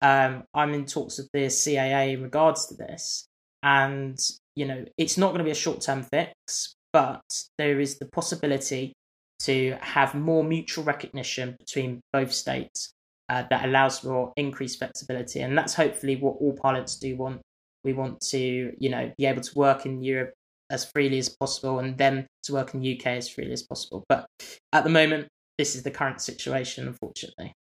[0.02, 3.28] Um, I'm in talks with the CAA in regards to this,
[3.64, 4.20] and
[4.56, 7.22] you know, it's not going to be a short term fix, but
[7.58, 8.94] there is the possibility
[9.40, 12.92] to have more mutual recognition between both states
[13.30, 17.42] uh, that allows for increased flexibility, and that's hopefully what all pilots do want
[17.86, 20.34] we want to, you know, be able to work in Europe
[20.72, 24.04] as freely as possible and then to work in the UK as freely as possible.
[24.10, 24.26] But
[24.74, 25.28] at the moment,
[25.58, 27.54] this is the current situation, unfortunately.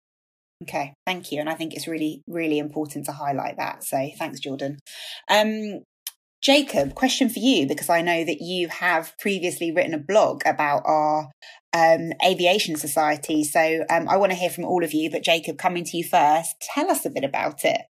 [0.62, 1.40] Okay, thank you.
[1.40, 3.82] And I think it's really, really important to highlight that.
[3.82, 4.78] So thanks, Jordan.
[5.28, 5.80] Um,
[6.42, 10.82] Jacob, question for you, because I know that you have previously written a blog about
[10.84, 11.30] our
[11.72, 13.44] um, aviation society.
[13.44, 16.02] So um, I want to hear from all of you, but Jacob, coming to you
[16.02, 17.82] first, tell us a bit about it.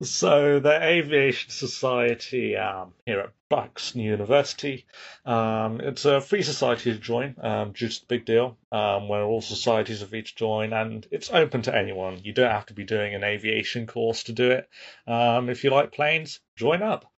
[0.00, 4.86] So the Aviation Society um, here at Bucks New University,
[5.24, 7.72] um, it's a free society to join, um,
[8.04, 11.76] a big deal, um, where all societies are free to join, and it's open to
[11.76, 12.20] anyone.
[12.22, 14.68] You don't have to be doing an aviation course to do it.
[15.08, 17.12] Um, if you like planes, join up.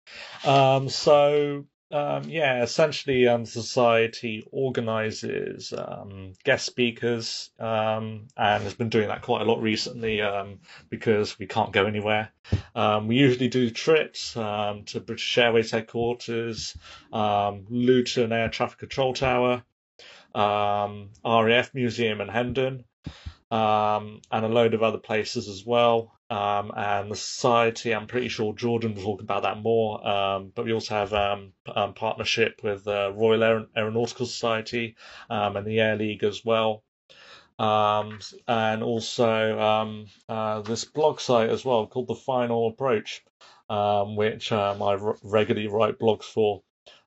[0.46, 8.90] Um, so um, yeah, essentially, um, society organises um, guest speakers um, and has been
[8.90, 12.30] doing that quite a lot recently um, because we can't go anywhere.
[12.76, 16.76] Um, we usually do trips to British Airways headquarters,
[17.12, 19.64] Luton Air Traffic Control Tower,
[20.34, 22.84] RAF Museum in Hendon,
[23.50, 27.92] and a load of other places as well um, and the society.
[27.92, 30.06] I'm pretty sure Jordan will talk about that more.
[30.06, 34.96] Um, but we also have um, um partnership with the Royal Aer- Aeronautical Society
[35.28, 36.84] um, and the Air League as well.
[37.58, 43.22] Um, and also uh, this blog site as well called The Final Approach,
[43.68, 46.62] which I regularly write blogs for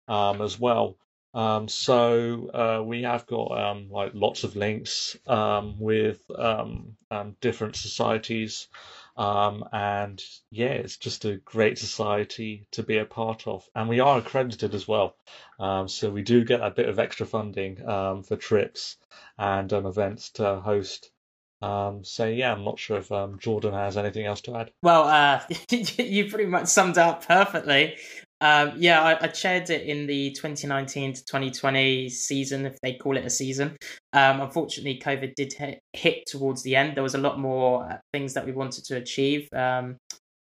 [0.08, 0.98] as well.
[1.34, 3.48] So uh, we have got
[3.90, 5.18] like lots of links
[5.80, 6.22] with
[7.42, 8.68] different societies
[9.16, 13.68] um, and yeah, it's just a great society to be a part of.
[13.76, 15.16] And we are accredited as well.
[15.60, 18.98] Um, so we do get a bit of extra funding um, for trips
[19.38, 21.12] and um, events to host.
[21.62, 24.72] Um, so yeah, I'm not sure if um, Jordan has anything else to add.
[24.82, 27.96] Well, uh, you pretty much summed up perfectly.
[28.44, 33.16] Um, yeah, I, I, chaired it in the 2019 to 2020 season, if they call
[33.16, 33.78] it a season.
[34.12, 36.98] Um, unfortunately, COVID did hit, hit, towards the end.
[36.98, 39.48] There was a lot more uh, things that we wanted to achieve.
[39.54, 39.96] Um,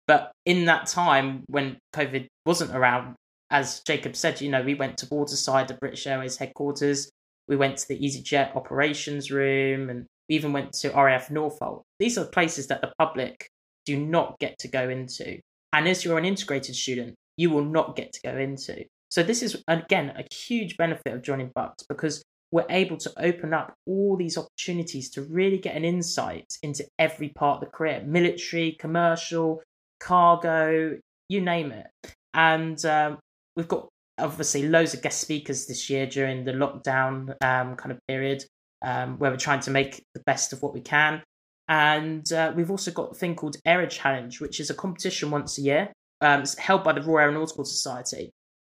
[0.07, 3.17] but in that time, when COVID wasn't around,
[3.51, 7.11] as Jacob said, you know, we went to Waterside, the British Airways headquarters.
[7.49, 11.83] We went to the EasyJet operations room, and we even went to RAF Northolt.
[11.99, 13.49] These are places that the public
[13.87, 15.41] do not get to go into.
[15.73, 18.85] And as you're an integrated student, you will not get to go into.
[19.11, 23.55] So this is again a huge benefit of joining Bucks because we're able to open
[23.55, 28.03] up all these opportunities to really get an insight into every part of the career
[28.05, 29.63] military, commercial,
[30.01, 31.87] cargo, you name it.
[32.35, 33.19] And um,
[33.57, 37.99] we've got obviously loads of guest speakers this year during the lockdown um, kind of
[38.09, 38.45] period
[38.83, 41.23] um, where we're trying to make the best of what we can.
[41.69, 45.59] And uh, we've also got a thing called Aero Challenge, which is a competition once
[45.59, 48.31] a year um, held by the Royal Aeronautical Society,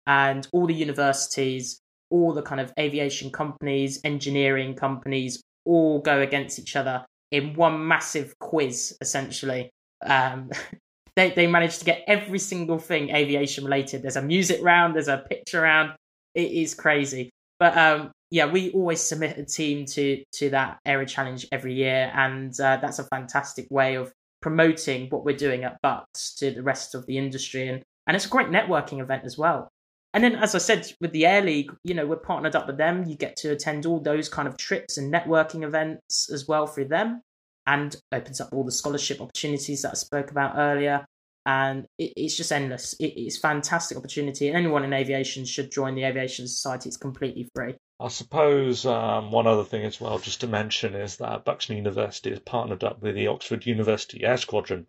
[0.07, 1.81] and all the universities,
[2.11, 7.87] all the kind of aviation companies, engineering companies, all go against each other in one
[7.87, 9.71] massive quiz, essentially.
[10.05, 10.51] Um,
[11.17, 14.03] they they managed to get every single thing aviation related.
[14.03, 15.93] There's a music round, there's a picture round.
[16.35, 21.05] It is crazy, but um, yeah, we always submit a team to to that Aero
[21.05, 24.13] Challenge every year, and uh, that's a fantastic way of
[24.45, 27.67] promoting what we're doing at Bucks to the rest of the industry.
[27.67, 29.71] And, and it's a great networking event as well.
[30.13, 32.77] And then, as I said, with the Air League, you know, we're partnered up with
[32.77, 33.07] them.
[33.07, 36.89] You get to attend all those kind of trips and networking events as well through
[36.89, 37.23] them,
[37.67, 41.07] and opens up all the scholarship opportunities that I spoke about earlier.
[41.47, 42.93] And it, it's just endless.
[43.01, 46.91] It, it's fantastic opportunity, and anyone in aviation should join the Aviation Society.
[46.91, 47.77] It's completely free.
[48.01, 51.77] I suppose um, one other thing as well, just to mention, is that Bucks New
[51.77, 54.89] University is partnered up with the Oxford University Air Squadron,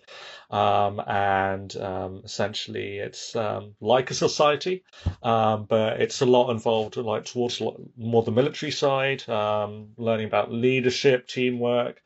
[0.50, 4.84] um, and um, essentially it's um, like a society,
[5.22, 7.62] um, but it's a lot involved, like towards
[7.96, 12.02] more the military side, um, learning about leadership, teamwork,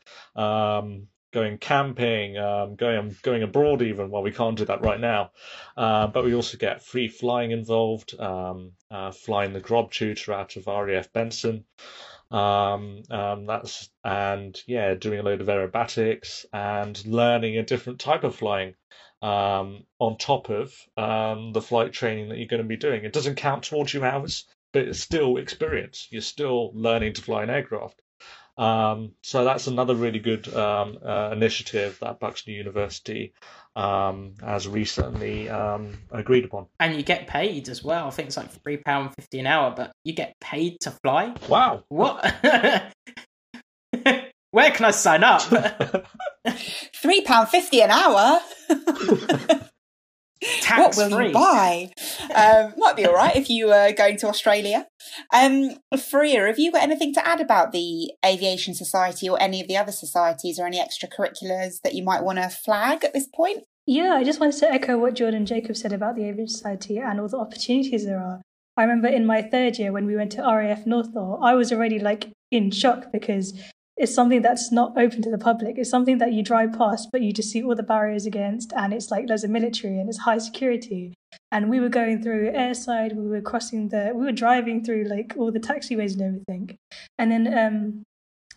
[1.32, 4.10] going camping, um, going going abroad even.
[4.10, 5.32] Well, we can't do that right now,
[5.78, 10.56] uh, but we also get free flying involved, um, uh, flying the Grob tutor out
[10.56, 11.66] of RAF Benson.
[12.32, 18.24] Um, um, that's and yeah, doing a load of aerobatics and learning a different type
[18.24, 18.76] of flying
[19.22, 23.04] um, on top of um, the flight training that you're going to be doing.
[23.04, 26.08] It doesn't count towards your hours, but it's still experience.
[26.12, 28.02] You're still learning to fly an aircraft.
[28.60, 33.32] Um, so that's another really good um, uh, initiative that Bucks New University
[33.74, 36.68] um, has recently um, agreed upon.
[36.78, 38.08] And you get paid as well.
[38.08, 41.34] I think it's like three pound fifty an hour, but you get paid to fly.
[41.48, 41.86] Wow!
[41.88, 42.22] What?
[44.52, 45.42] Where can I sign up?
[46.96, 48.42] three pound fifty an hour.
[50.62, 51.28] Tax what will free.
[51.28, 51.92] you buy?
[52.34, 54.88] Um, might be all right if you are going to Australia.
[55.34, 59.68] Um, Faria, have you got anything to add about the Aviation Society or any of
[59.68, 63.64] the other societies or any extracurriculars that you might want to flag at this point?
[63.86, 67.20] Yeah, I just wanted to echo what Jordan Jacob said about the Aviation Society and
[67.20, 68.42] all the opportunities there are.
[68.78, 72.00] I remember in my third year when we went to RAF Northolt, I was already
[72.00, 73.54] like in shock because
[74.00, 75.78] it's something that's not open to the public.
[75.78, 78.94] It's something that you drive past, but you just see all the barriers against, and
[78.94, 81.14] it's like there's a military and it's high security.
[81.52, 85.34] And we were going through airside, we were crossing the, we were driving through like
[85.38, 86.78] all the taxiways and everything.
[87.18, 88.04] And then um,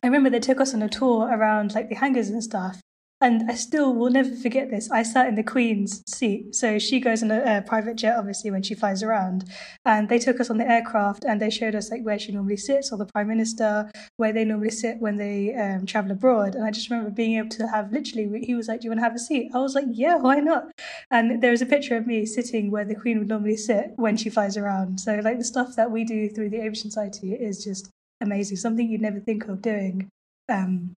[0.03, 2.81] I remember they took us on a tour around like the hangars and stuff.
[3.23, 4.91] And I still will never forget this.
[4.91, 6.57] I sat in the Queen's seat.
[6.57, 9.45] So she goes in a, a, private jet, obviously, when she flies around.
[9.85, 12.57] And they took us on the aircraft and they showed us like where she normally
[12.57, 16.57] sits, or the Prime Minister, where they normally sit when they um, travel abroad.
[16.57, 18.99] And I just remember being able to have literally, he was like, Do you want
[18.99, 19.53] to have a seat?
[19.55, 20.73] I was like, Yeah, why not?
[21.13, 24.17] And there was a picture of me sitting where the Queen would normally sit when
[24.17, 24.99] she flies around.
[24.99, 27.89] So, like, the stuff that we do through the Aviation Society is just
[28.21, 30.09] amazing, something you'd never think of doing.
[30.49, 30.97] Um,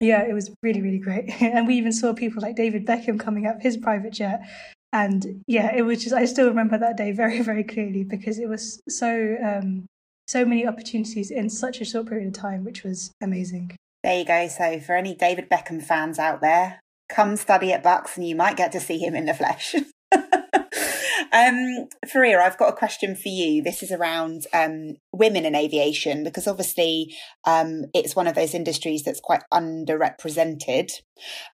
[0.00, 1.30] yeah, it was really, really great.
[1.42, 4.40] and we even saw people like David Beckham coming up his private jet.
[4.92, 8.48] And yeah, it was just, I still remember that day very, very clearly because it
[8.48, 9.86] was so, um,
[10.26, 13.76] so many opportunities in such a short period of time, which was amazing.
[14.04, 14.46] There you go.
[14.48, 18.56] So, for any David Beckham fans out there, come study at Bucks and you might
[18.56, 19.74] get to see him in the flesh.
[21.32, 23.62] um, Faria, I've got a question for you.
[23.62, 27.14] This is around um, women in aviation because obviously
[27.44, 30.90] um, it's one of those industries that's quite underrepresented.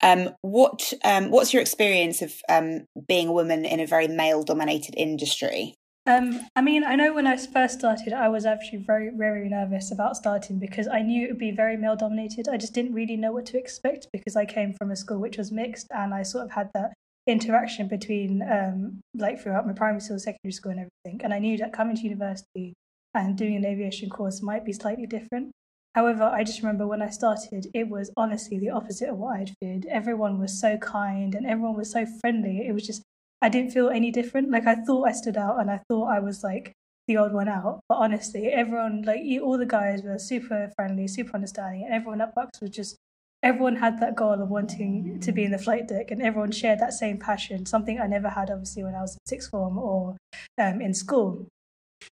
[0.03, 4.95] Um, what um, what's your experience of um, being a woman in a very male-dominated
[4.97, 5.75] industry?
[6.07, 9.93] Um, I mean, I know when I first started, I was actually very, very nervous
[9.93, 12.49] about starting because I knew it would be very male dominated.
[12.49, 15.37] I just didn't really know what to expect because I came from a school which
[15.37, 16.95] was mixed and I sort of had that
[17.29, 21.22] interaction between um, like throughout my primary school, secondary school, and everything.
[21.22, 22.74] And I knew that coming to university
[23.14, 25.53] and doing an aviation course might be slightly different.
[25.95, 29.55] However, I just remember when I started, it was honestly the opposite of what I'd
[29.61, 29.87] feared.
[29.87, 32.66] Everyone was so kind and everyone was so friendly.
[32.66, 33.03] It was just,
[33.43, 34.51] I didn't feel any different.
[34.51, 36.72] Like I thought I stood out and I thought I was like
[37.09, 37.81] the odd one out.
[37.89, 42.35] But honestly, everyone, like all the guys were super friendly, super understanding, and everyone at
[42.35, 42.97] Bucks was just
[43.43, 46.78] everyone had that goal of wanting to be in the flight deck and everyone shared
[46.78, 50.16] that same passion something i never had obviously when i was in sixth form or
[50.59, 51.49] um, in school.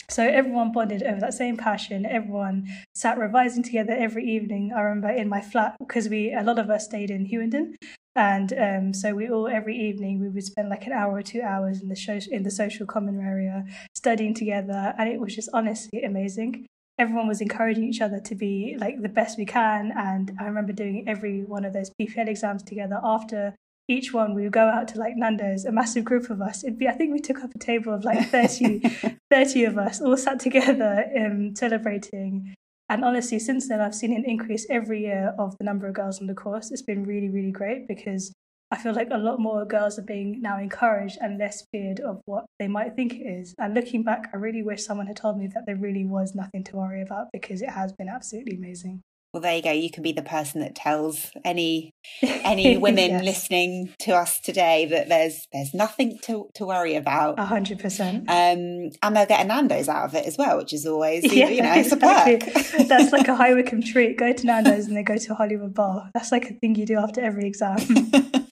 [0.09, 2.05] So everyone bonded over that same passion.
[2.05, 4.71] Everyone sat revising together every evening.
[4.75, 7.75] I remember in my flat because we a lot of us stayed in Hughenden
[8.15, 11.41] and um, so we all every evening we would spend like an hour or two
[11.41, 13.65] hours in the show in the social common area
[13.95, 16.67] studying together and it was just honestly amazing
[16.97, 19.91] everyone was encouraging each other to be like the best we can.
[19.95, 22.99] And I remember doing every one of those PPL exams together.
[23.03, 23.55] After
[23.87, 26.63] each one, we would go out to like Nando's, a massive group of us.
[26.63, 28.79] It'd be, I think we took up a table of like 30,
[29.31, 32.53] 30 of us all sat together um, celebrating.
[32.89, 36.21] And honestly, since then, I've seen an increase every year of the number of girls
[36.21, 36.71] on the course.
[36.71, 38.31] It's been really, really great because
[38.73, 42.23] I feel like a lot more girls are being now encouraged and less feared of
[42.25, 43.53] what they might think it is.
[43.59, 46.63] And looking back, I really wish someone had told me that there really was nothing
[46.63, 49.03] to worry about because it has been absolutely amazing.
[49.31, 49.71] Well, there you go.
[49.71, 51.91] You can be the person that tells any
[52.23, 53.23] any women yes.
[53.23, 57.39] listening to us today that there's there's nothing to, to worry about.
[57.39, 58.27] A hundred percent.
[58.27, 61.49] Um, and they'll get a Nando's out of it as well, which is always yeah,
[61.49, 62.33] you know exactly.
[62.33, 62.87] it's a perk.
[62.87, 64.17] That's like a high Wycombe treat.
[64.17, 66.09] Go to Nando's and then go to a Hollywood bar.
[66.15, 67.77] That's like a thing you do after every exam.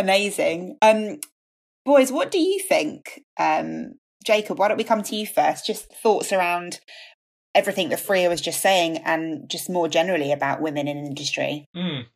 [0.00, 0.78] Amazing.
[0.80, 1.20] Um,
[1.84, 3.22] boys, what do you think?
[3.38, 5.66] Um, Jacob, why don't we come to you first?
[5.66, 6.80] Just thoughts around
[7.54, 11.66] everything that Freya was just saying and just more generally about women in industry?
[11.76, 12.06] Mm.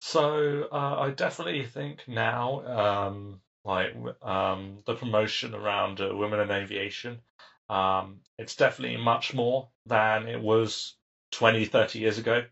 [0.00, 6.50] So uh, I definitely think now, um, like um, the promotion around uh, women in
[6.50, 7.20] aviation,
[7.68, 10.96] um, it's definitely much more than it was
[11.30, 12.42] 20, 30 years ago.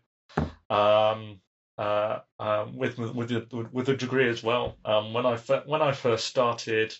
[0.69, 1.41] Um,
[1.79, 3.31] uh, um, with with
[3.71, 4.75] with the degree as well.
[4.83, 6.93] Um, when I when I first started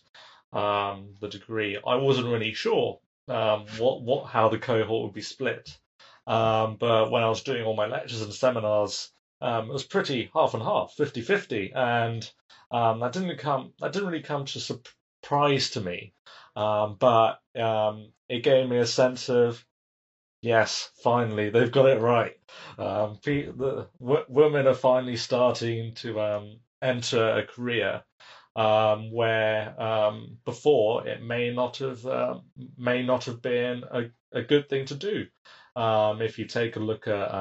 [0.53, 5.77] the degree, I wasn't really sure um, what what how the cohort would be split.
[6.25, 9.11] Um, but when I was doing all my lectures and seminars,
[9.41, 12.31] um, it was pretty half and half, 50-50, and
[12.71, 16.13] um, that didn't come that didn't really come to surprise to me.
[16.55, 19.65] Um, but um, it gave me a sense of
[20.41, 22.35] yes, finally they've got it right.
[22.77, 28.03] Um, the w- women are finally starting to um, enter a career
[28.55, 32.39] um, where um, before it may not have uh,
[32.77, 35.27] may not have been a, a good thing to do.
[35.75, 37.31] Um, if you take a look at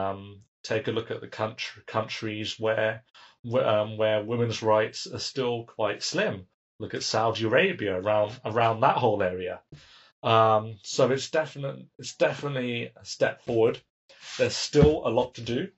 [0.63, 3.05] take a look at the country, countries where
[3.43, 6.47] where women's rights are still quite slim.
[6.81, 9.61] Look at Saudi Arabia around around that whole area.
[10.23, 13.81] Um, so it's definite it's definitely a step forward.
[14.39, 15.69] There's still a lot to do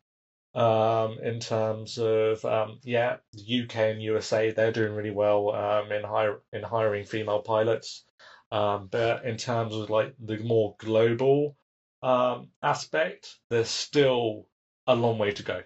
[0.55, 5.93] um, in terms of um, yeah, the UK and USA they're doing really well um,
[5.93, 8.05] in hire, in hiring female pilots,
[8.51, 11.57] um, but in terms of like the more global
[12.03, 14.47] um, aspect, there's still
[14.86, 15.62] a long way to go.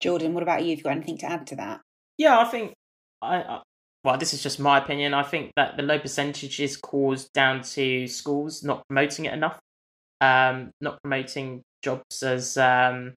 [0.00, 0.70] Jordan, what about you?
[0.70, 1.80] Have you got anything to add to that?
[2.16, 2.74] Yeah, I think
[3.20, 3.62] I, I
[4.08, 5.12] well, this is just my opinion.
[5.12, 9.58] I think that the low percentage is caused down to schools not promoting it enough,
[10.22, 13.12] um, not promoting jobs as um,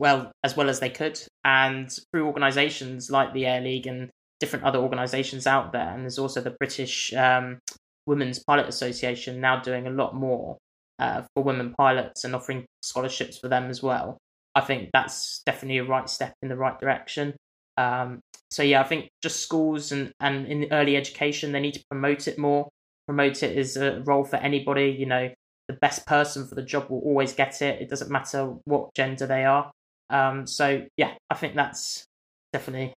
[0.00, 4.10] well as well as they could, and through organisations like the Air League and
[4.40, 5.88] different other organisations out there.
[5.88, 7.60] And there's also the British um,
[8.06, 10.58] Women's Pilot Association now doing a lot more
[10.98, 14.18] uh, for women pilots and offering scholarships for them as well.
[14.56, 17.36] I think that's definitely a right step in the right direction.
[17.76, 18.20] Um,
[18.50, 22.28] so yeah, I think just schools and, and in early education they need to promote
[22.28, 22.68] it more.
[23.06, 24.96] Promote it as a role for anybody.
[24.98, 25.30] You know,
[25.68, 27.80] the best person for the job will always get it.
[27.80, 29.70] It doesn't matter what gender they are.
[30.10, 32.04] Um, so yeah, I think that's
[32.52, 32.94] definitely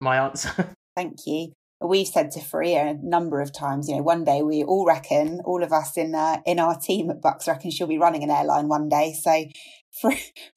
[0.00, 0.74] my answer.
[0.96, 1.52] Thank you.
[1.82, 5.40] We've said to Freya a number of times, you know, one day we all reckon,
[5.46, 8.30] all of us in uh, in our team at Bucks reckon she'll be running an
[8.30, 9.14] airline one day.
[9.18, 9.44] So,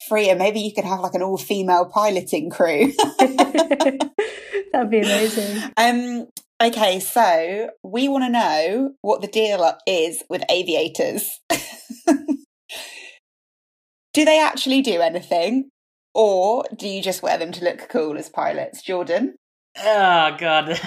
[0.08, 2.92] Freya, maybe you could have like an all female piloting crew.
[3.18, 5.62] That'd be amazing.
[5.76, 6.26] Um,
[6.62, 11.40] okay, so we want to know what the deal is with aviators.
[14.12, 15.70] do they actually do anything?
[16.14, 19.36] Or do you just wear them to look cool as pilots, Jordan?
[19.78, 20.80] Oh god.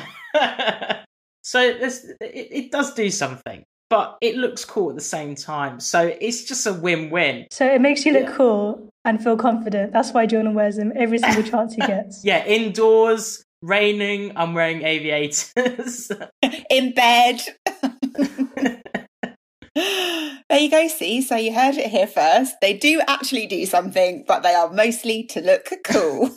[1.41, 5.80] so this it, it does do something, but it looks cool at the same time.
[5.80, 7.48] So it's just a win-win.
[7.52, 8.36] So it makes you look yeah.
[8.36, 9.94] cool and feel confident.
[9.94, 12.24] That's why Jordan wears them every single chance he gets.
[12.24, 16.12] yeah, indoors, raining, I'm wearing aviators.
[16.70, 17.42] In bed.
[19.76, 21.22] there you go, see.
[21.22, 22.56] So you heard it here first.
[22.62, 26.32] They do actually do something, but they are mostly to look cool.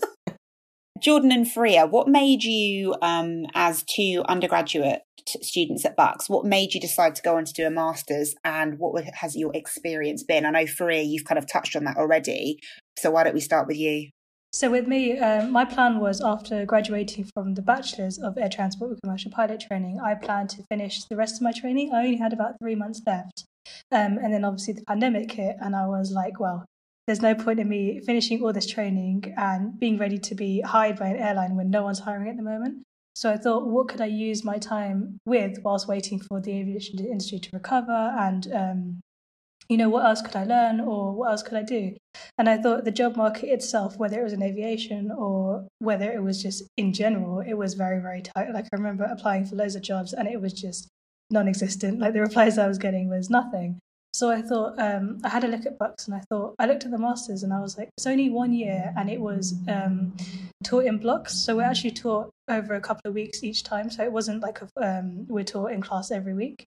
[1.00, 5.02] Jordan and Freya, what made you, um, as two undergraduate
[5.42, 8.78] students at Bucks, what made you decide to go on to do a master's and
[8.78, 10.44] what has your experience been?
[10.44, 12.58] I know, Freya, you've kind of touched on that already.
[12.98, 14.10] So why don't we start with you?
[14.52, 18.90] So with me, um, my plan was after graduating from the Bachelor's of Air Transport
[18.90, 21.92] with Commercial Pilot Training, I planned to finish the rest of my training.
[21.94, 23.44] I only had about three months left.
[23.92, 26.64] Um, and then obviously the pandemic hit, and I was like, well,
[27.06, 30.98] there's no point in me finishing all this training and being ready to be hired
[30.98, 32.82] by an airline when no one's hiring at the moment.
[33.14, 36.98] So I thought, what could I use my time with whilst waiting for the aviation
[36.98, 39.00] industry to recover and um,
[39.70, 41.96] you know, what else could I learn or what else could I do?
[42.36, 46.24] And I thought the job market itself, whether it was in aviation or whether it
[46.24, 48.52] was just in general, it was very, very tight.
[48.52, 50.88] Like I remember applying for loads of jobs and it was just
[51.30, 52.00] non existent.
[52.00, 53.78] Like the replies I was getting was nothing.
[54.12, 56.84] So I thought, um, I had a look at Bucks and I thought, I looked
[56.84, 60.16] at the masters and I was like, it's only one year and it was um,
[60.64, 61.34] taught in blocks.
[61.34, 63.88] So we're actually taught over a couple of weeks each time.
[63.90, 66.66] So it wasn't like a, um, we're taught in class every week.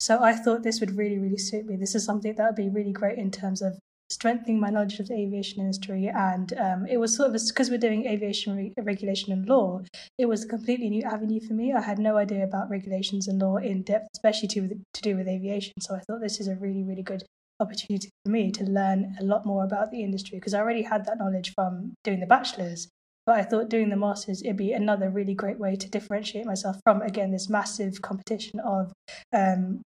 [0.00, 1.76] So I thought this would really, really suit me.
[1.76, 3.78] This is something that would be really great in terms of
[4.12, 6.08] strengthening my knowledge of the aviation industry.
[6.08, 9.80] And um, it was sort of because we're doing aviation re- regulation and law,
[10.18, 11.72] it was a completely new avenue for me.
[11.72, 15.28] I had no idea about regulations and law in depth, especially to, to do with
[15.28, 15.74] aviation.
[15.80, 17.24] So I thought this is a really, really good
[17.60, 21.06] opportunity for me to learn a lot more about the industry because I already had
[21.06, 22.88] that knowledge from doing the bachelor's.
[23.24, 26.76] But I thought doing the masters it'd be another really great way to differentiate myself
[26.82, 28.92] from again this massive competition of
[29.32, 29.82] um,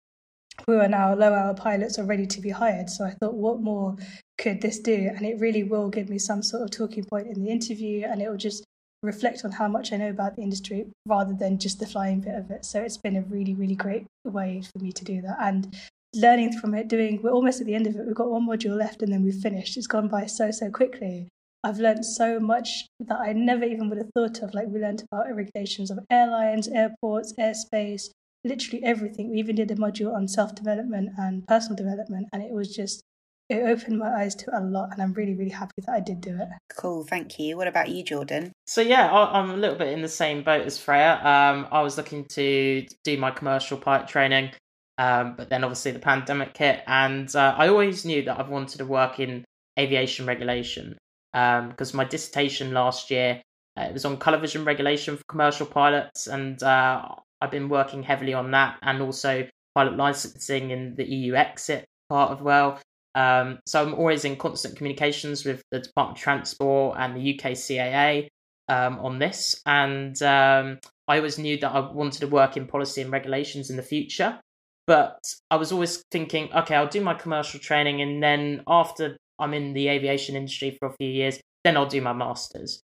[0.67, 2.89] who are now low hour pilots are ready to be hired.
[2.89, 3.95] So I thought, what more
[4.37, 5.11] could this do?
[5.15, 8.21] And it really will give me some sort of talking point in the interview, and
[8.21, 8.63] it will just
[9.03, 12.35] reflect on how much I know about the industry rather than just the flying bit
[12.35, 12.65] of it.
[12.65, 15.37] So it's been a really, really great way for me to do that.
[15.39, 15.75] And
[16.15, 18.05] learning from it, doing, we're almost at the end of it.
[18.05, 19.77] We've got one module left and then we've finished.
[19.77, 21.29] It's gone by so, so quickly.
[21.63, 24.53] I've learned so much that I never even would have thought of.
[24.53, 28.09] Like we learned about regulations of airlines, airports, airspace,
[28.45, 29.31] literally everything.
[29.31, 33.03] We even did a module on self development and personal development, and it was just
[33.49, 36.21] it opened my eyes to a lot, and I'm really really happy that I did
[36.21, 36.47] do it.
[36.77, 37.57] Cool, thank you.
[37.57, 38.51] What about you, Jordan?
[38.67, 41.19] So yeah, I'm a little bit in the same boat as Freya.
[41.23, 44.51] Um, I was looking to do my commercial pilot training.
[44.97, 48.77] Um, but then obviously the pandemic hit, and uh, I always knew that i've wanted
[48.77, 49.43] to work in
[49.77, 50.97] aviation regulation
[51.33, 53.41] because um, my dissertation last year
[53.77, 57.09] uh, it was on color vision regulation for commercial pilots, and uh,
[57.41, 62.37] I've been working heavily on that, and also pilot licensing in the EU exit part
[62.37, 62.79] as well.
[63.13, 67.51] Um, so I'm always in constant communications with the Department of Transport and the UK
[67.51, 68.27] CAA
[68.67, 73.01] um, on this, and um, I always knew that I wanted to work in policy
[73.01, 74.39] and regulations in the future.
[74.87, 75.17] But
[75.49, 79.73] I was always thinking, okay, I'll do my commercial training, and then after I'm in
[79.73, 82.81] the aviation industry for a few years, then I'll do my masters.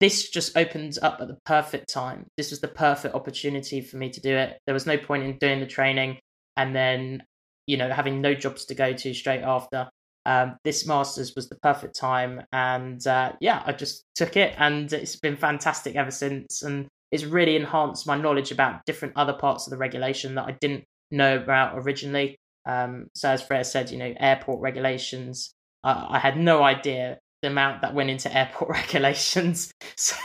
[0.00, 2.26] This just opened up at the perfect time.
[2.36, 4.58] This was the perfect opportunity for me to do it.
[4.66, 6.18] There was no point in doing the training
[6.56, 7.22] and then,
[7.66, 9.88] you know, having no jobs to go to straight after.
[10.26, 14.92] Um, this masters was the perfect time, and uh, yeah, I just took it, and
[14.92, 16.62] it's been fantastic ever since.
[16.62, 20.56] And it's really enhanced my knowledge about different other parts of the regulation that I
[20.60, 22.36] didn't know about originally.
[22.66, 25.52] Um, so as Freya said, you know, airport regulations.
[25.82, 27.18] Uh, I had no idea
[27.48, 29.72] amount that went into airport regulations.
[29.96, 30.16] So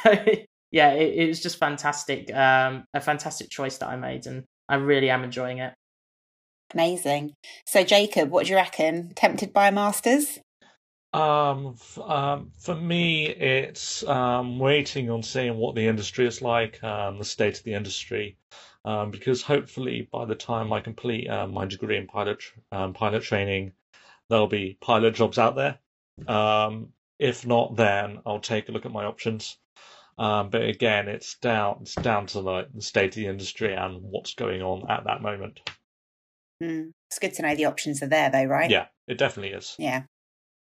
[0.71, 2.33] yeah, it, it was just fantastic.
[2.33, 5.73] Um, a fantastic choice that I made, and I really am enjoying it.
[6.73, 7.33] Amazing.
[7.65, 9.13] So Jacob, what do you reckon?
[9.15, 10.39] Tempted by a masters?
[11.13, 17.19] Um, um, for me, it's um, waiting on seeing what the industry is like, um,
[17.19, 18.37] the state of the industry,
[18.83, 22.43] um, because hopefully by the time I complete uh, my degree in pilot
[22.73, 23.71] um, pilot training,
[24.29, 25.79] there'll be pilot jobs out there.
[26.27, 26.89] Um,
[27.19, 29.57] if not, then I'll take a look at my options.
[30.17, 34.01] Um, but again, it's down it's down to the, the state of the industry and
[34.01, 35.59] what's going on at that moment.
[36.63, 36.91] Mm.
[37.09, 38.69] It's good to know the options are there, though, right?
[38.69, 39.75] Yeah, it definitely is.
[39.77, 40.03] Yeah.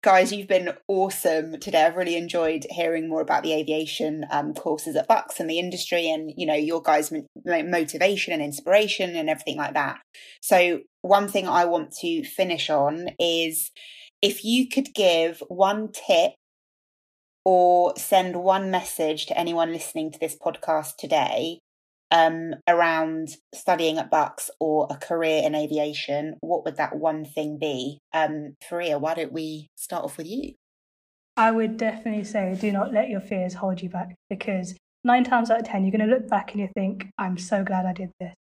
[0.02, 1.84] Guys, you've been awesome today.
[1.84, 6.08] I've really enjoyed hearing more about the aviation um, courses at Bucks and the industry,
[6.08, 7.12] and you know your guys'
[7.44, 9.98] motivation and inspiration and everything like that.
[10.40, 13.70] So, one thing I want to finish on is
[14.22, 16.32] if you could give one tip
[17.44, 21.60] or send one message to anyone listening to this podcast today
[22.10, 27.58] um, around studying at Bucks or a career in aviation, what would that one thing
[27.58, 27.98] be?
[28.12, 30.54] Um, Faria, why don't we start off with you?
[31.36, 35.50] I would definitely say do not let your fears hold you back because nine times
[35.50, 37.92] out of ten, you're going to look back and you think, I'm so glad I
[37.92, 38.34] did this.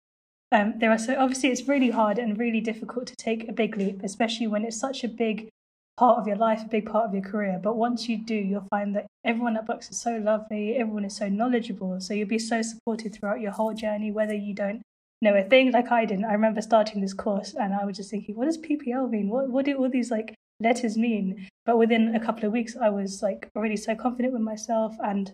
[0.53, 3.77] Um, there are so obviously it's really hard and really difficult to take a big
[3.77, 5.49] leap, especially when it's such a big
[5.97, 7.61] part of your life, a big part of your career.
[7.63, 11.17] But once you do, you'll find that everyone at Bucks is so lovely, everyone is
[11.17, 12.01] so knowledgeable.
[12.01, 14.83] So you'll be so supported throughout your whole journey, whether you don't
[15.23, 16.27] know a thing like I didn't.
[16.27, 19.29] I remember starting this course and I was just thinking, what does PPL mean?
[19.29, 21.49] What what do all these like letters mean?
[21.65, 25.33] But within a couple of weeks I was like already so confident with myself and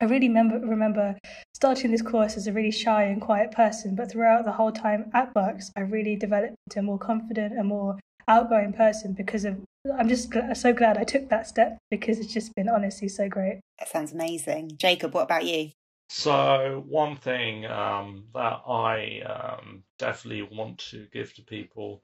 [0.00, 1.16] I really remember remember
[1.54, 5.10] starting this course as a really shy and quiet person, but throughout the whole time
[5.14, 7.98] at Bucks, I really developed into a more confident and more
[8.28, 9.58] outgoing person because of
[9.98, 13.60] I'm just so glad I took that step because it's just been honestly so great.
[13.80, 14.76] That sounds amazing.
[14.76, 15.70] Jacob, what about you?
[16.08, 22.02] So one thing um, that I um, definitely want to give to people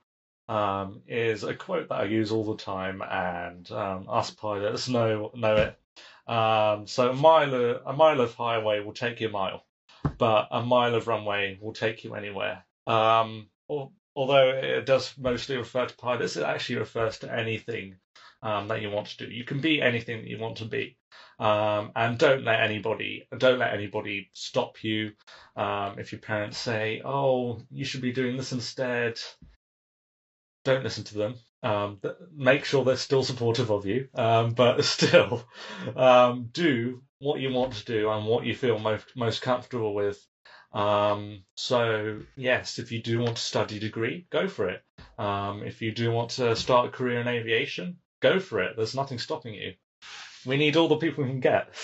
[0.49, 5.31] um, is a quote that I use all the time, and um, us pilots know
[5.35, 5.79] know it.
[6.31, 9.65] Um, so a mile of, a mile of highway will take you a mile,
[10.17, 12.65] but a mile of runway will take you anywhere.
[12.87, 17.97] Um, or although it does mostly refer to pilots, it actually refers to anything
[18.43, 19.33] um, that you want to do.
[19.33, 20.97] You can be anything that you want to be,
[21.39, 25.13] um, and don't let anybody don't let anybody stop you.
[25.57, 29.21] Um, if your parents say, "Oh, you should be doing this instead,"
[30.65, 31.35] don't listen to them.
[31.63, 31.99] Um,
[32.33, 35.43] make sure they're still supportive of you, um, but still
[35.97, 40.19] um, do what you want to do and what you feel most most comfortable with.
[40.73, 44.83] Um, so yes, if you do want to study a degree, go for it.
[45.19, 48.77] Um, if you do want to start a career in aviation, go for it.
[48.77, 49.75] There's nothing stopping you.
[50.47, 51.75] We need all the people we can get.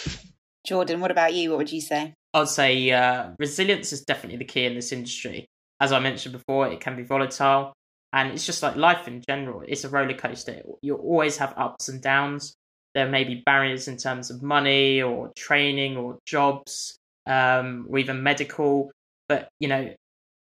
[0.66, 1.51] Jordan, what about you?
[1.51, 2.14] What would you say?
[2.32, 5.47] I'd say uh, resilience is definitely the key in this industry.
[5.80, 7.72] As I mentioned before, it can be volatile,
[8.12, 9.62] and it's just like life in general.
[9.66, 10.62] It's a roller coaster.
[10.82, 12.55] You'll always have ups and downs.
[12.95, 16.97] There may be barriers in terms of money or training or jobs
[17.27, 18.91] um, or even medical.
[19.29, 19.95] But you know,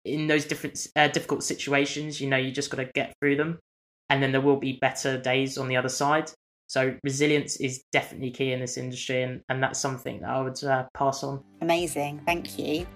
[0.04, 3.58] in those different uh, difficult situations, you know, you just got to get through them,
[4.10, 6.30] and then there will be better days on the other side.
[6.72, 10.64] So resilience is definitely key in this industry, and, and that's something that I would
[10.64, 11.44] uh, pass on.
[11.60, 12.86] Amazing, thank you,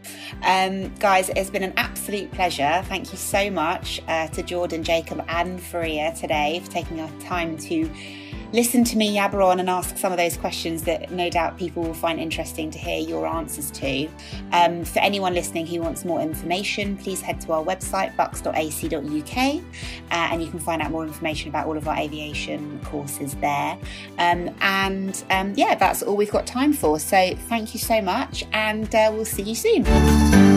[0.45, 1.29] um, guys.
[1.29, 2.83] It's been an absolute pleasure.
[2.87, 7.59] Thank you so much uh, to Jordan, Jacob, and Faria today for taking our time
[7.59, 7.91] to
[8.53, 11.83] listen to me yabber on and ask some of those questions that no doubt people
[11.83, 14.09] will find interesting to hear your answers to.
[14.53, 19.61] Um, for anyone listening who wants more information, please head to our website, bucks.ac.uk, uh,
[20.11, 23.79] and you can find out more information about all of our aviation courses there.
[24.19, 26.99] Um, and um, yeah, that's all we've got time for.
[26.99, 30.56] So thank you so much, and uh, we'll see you soon.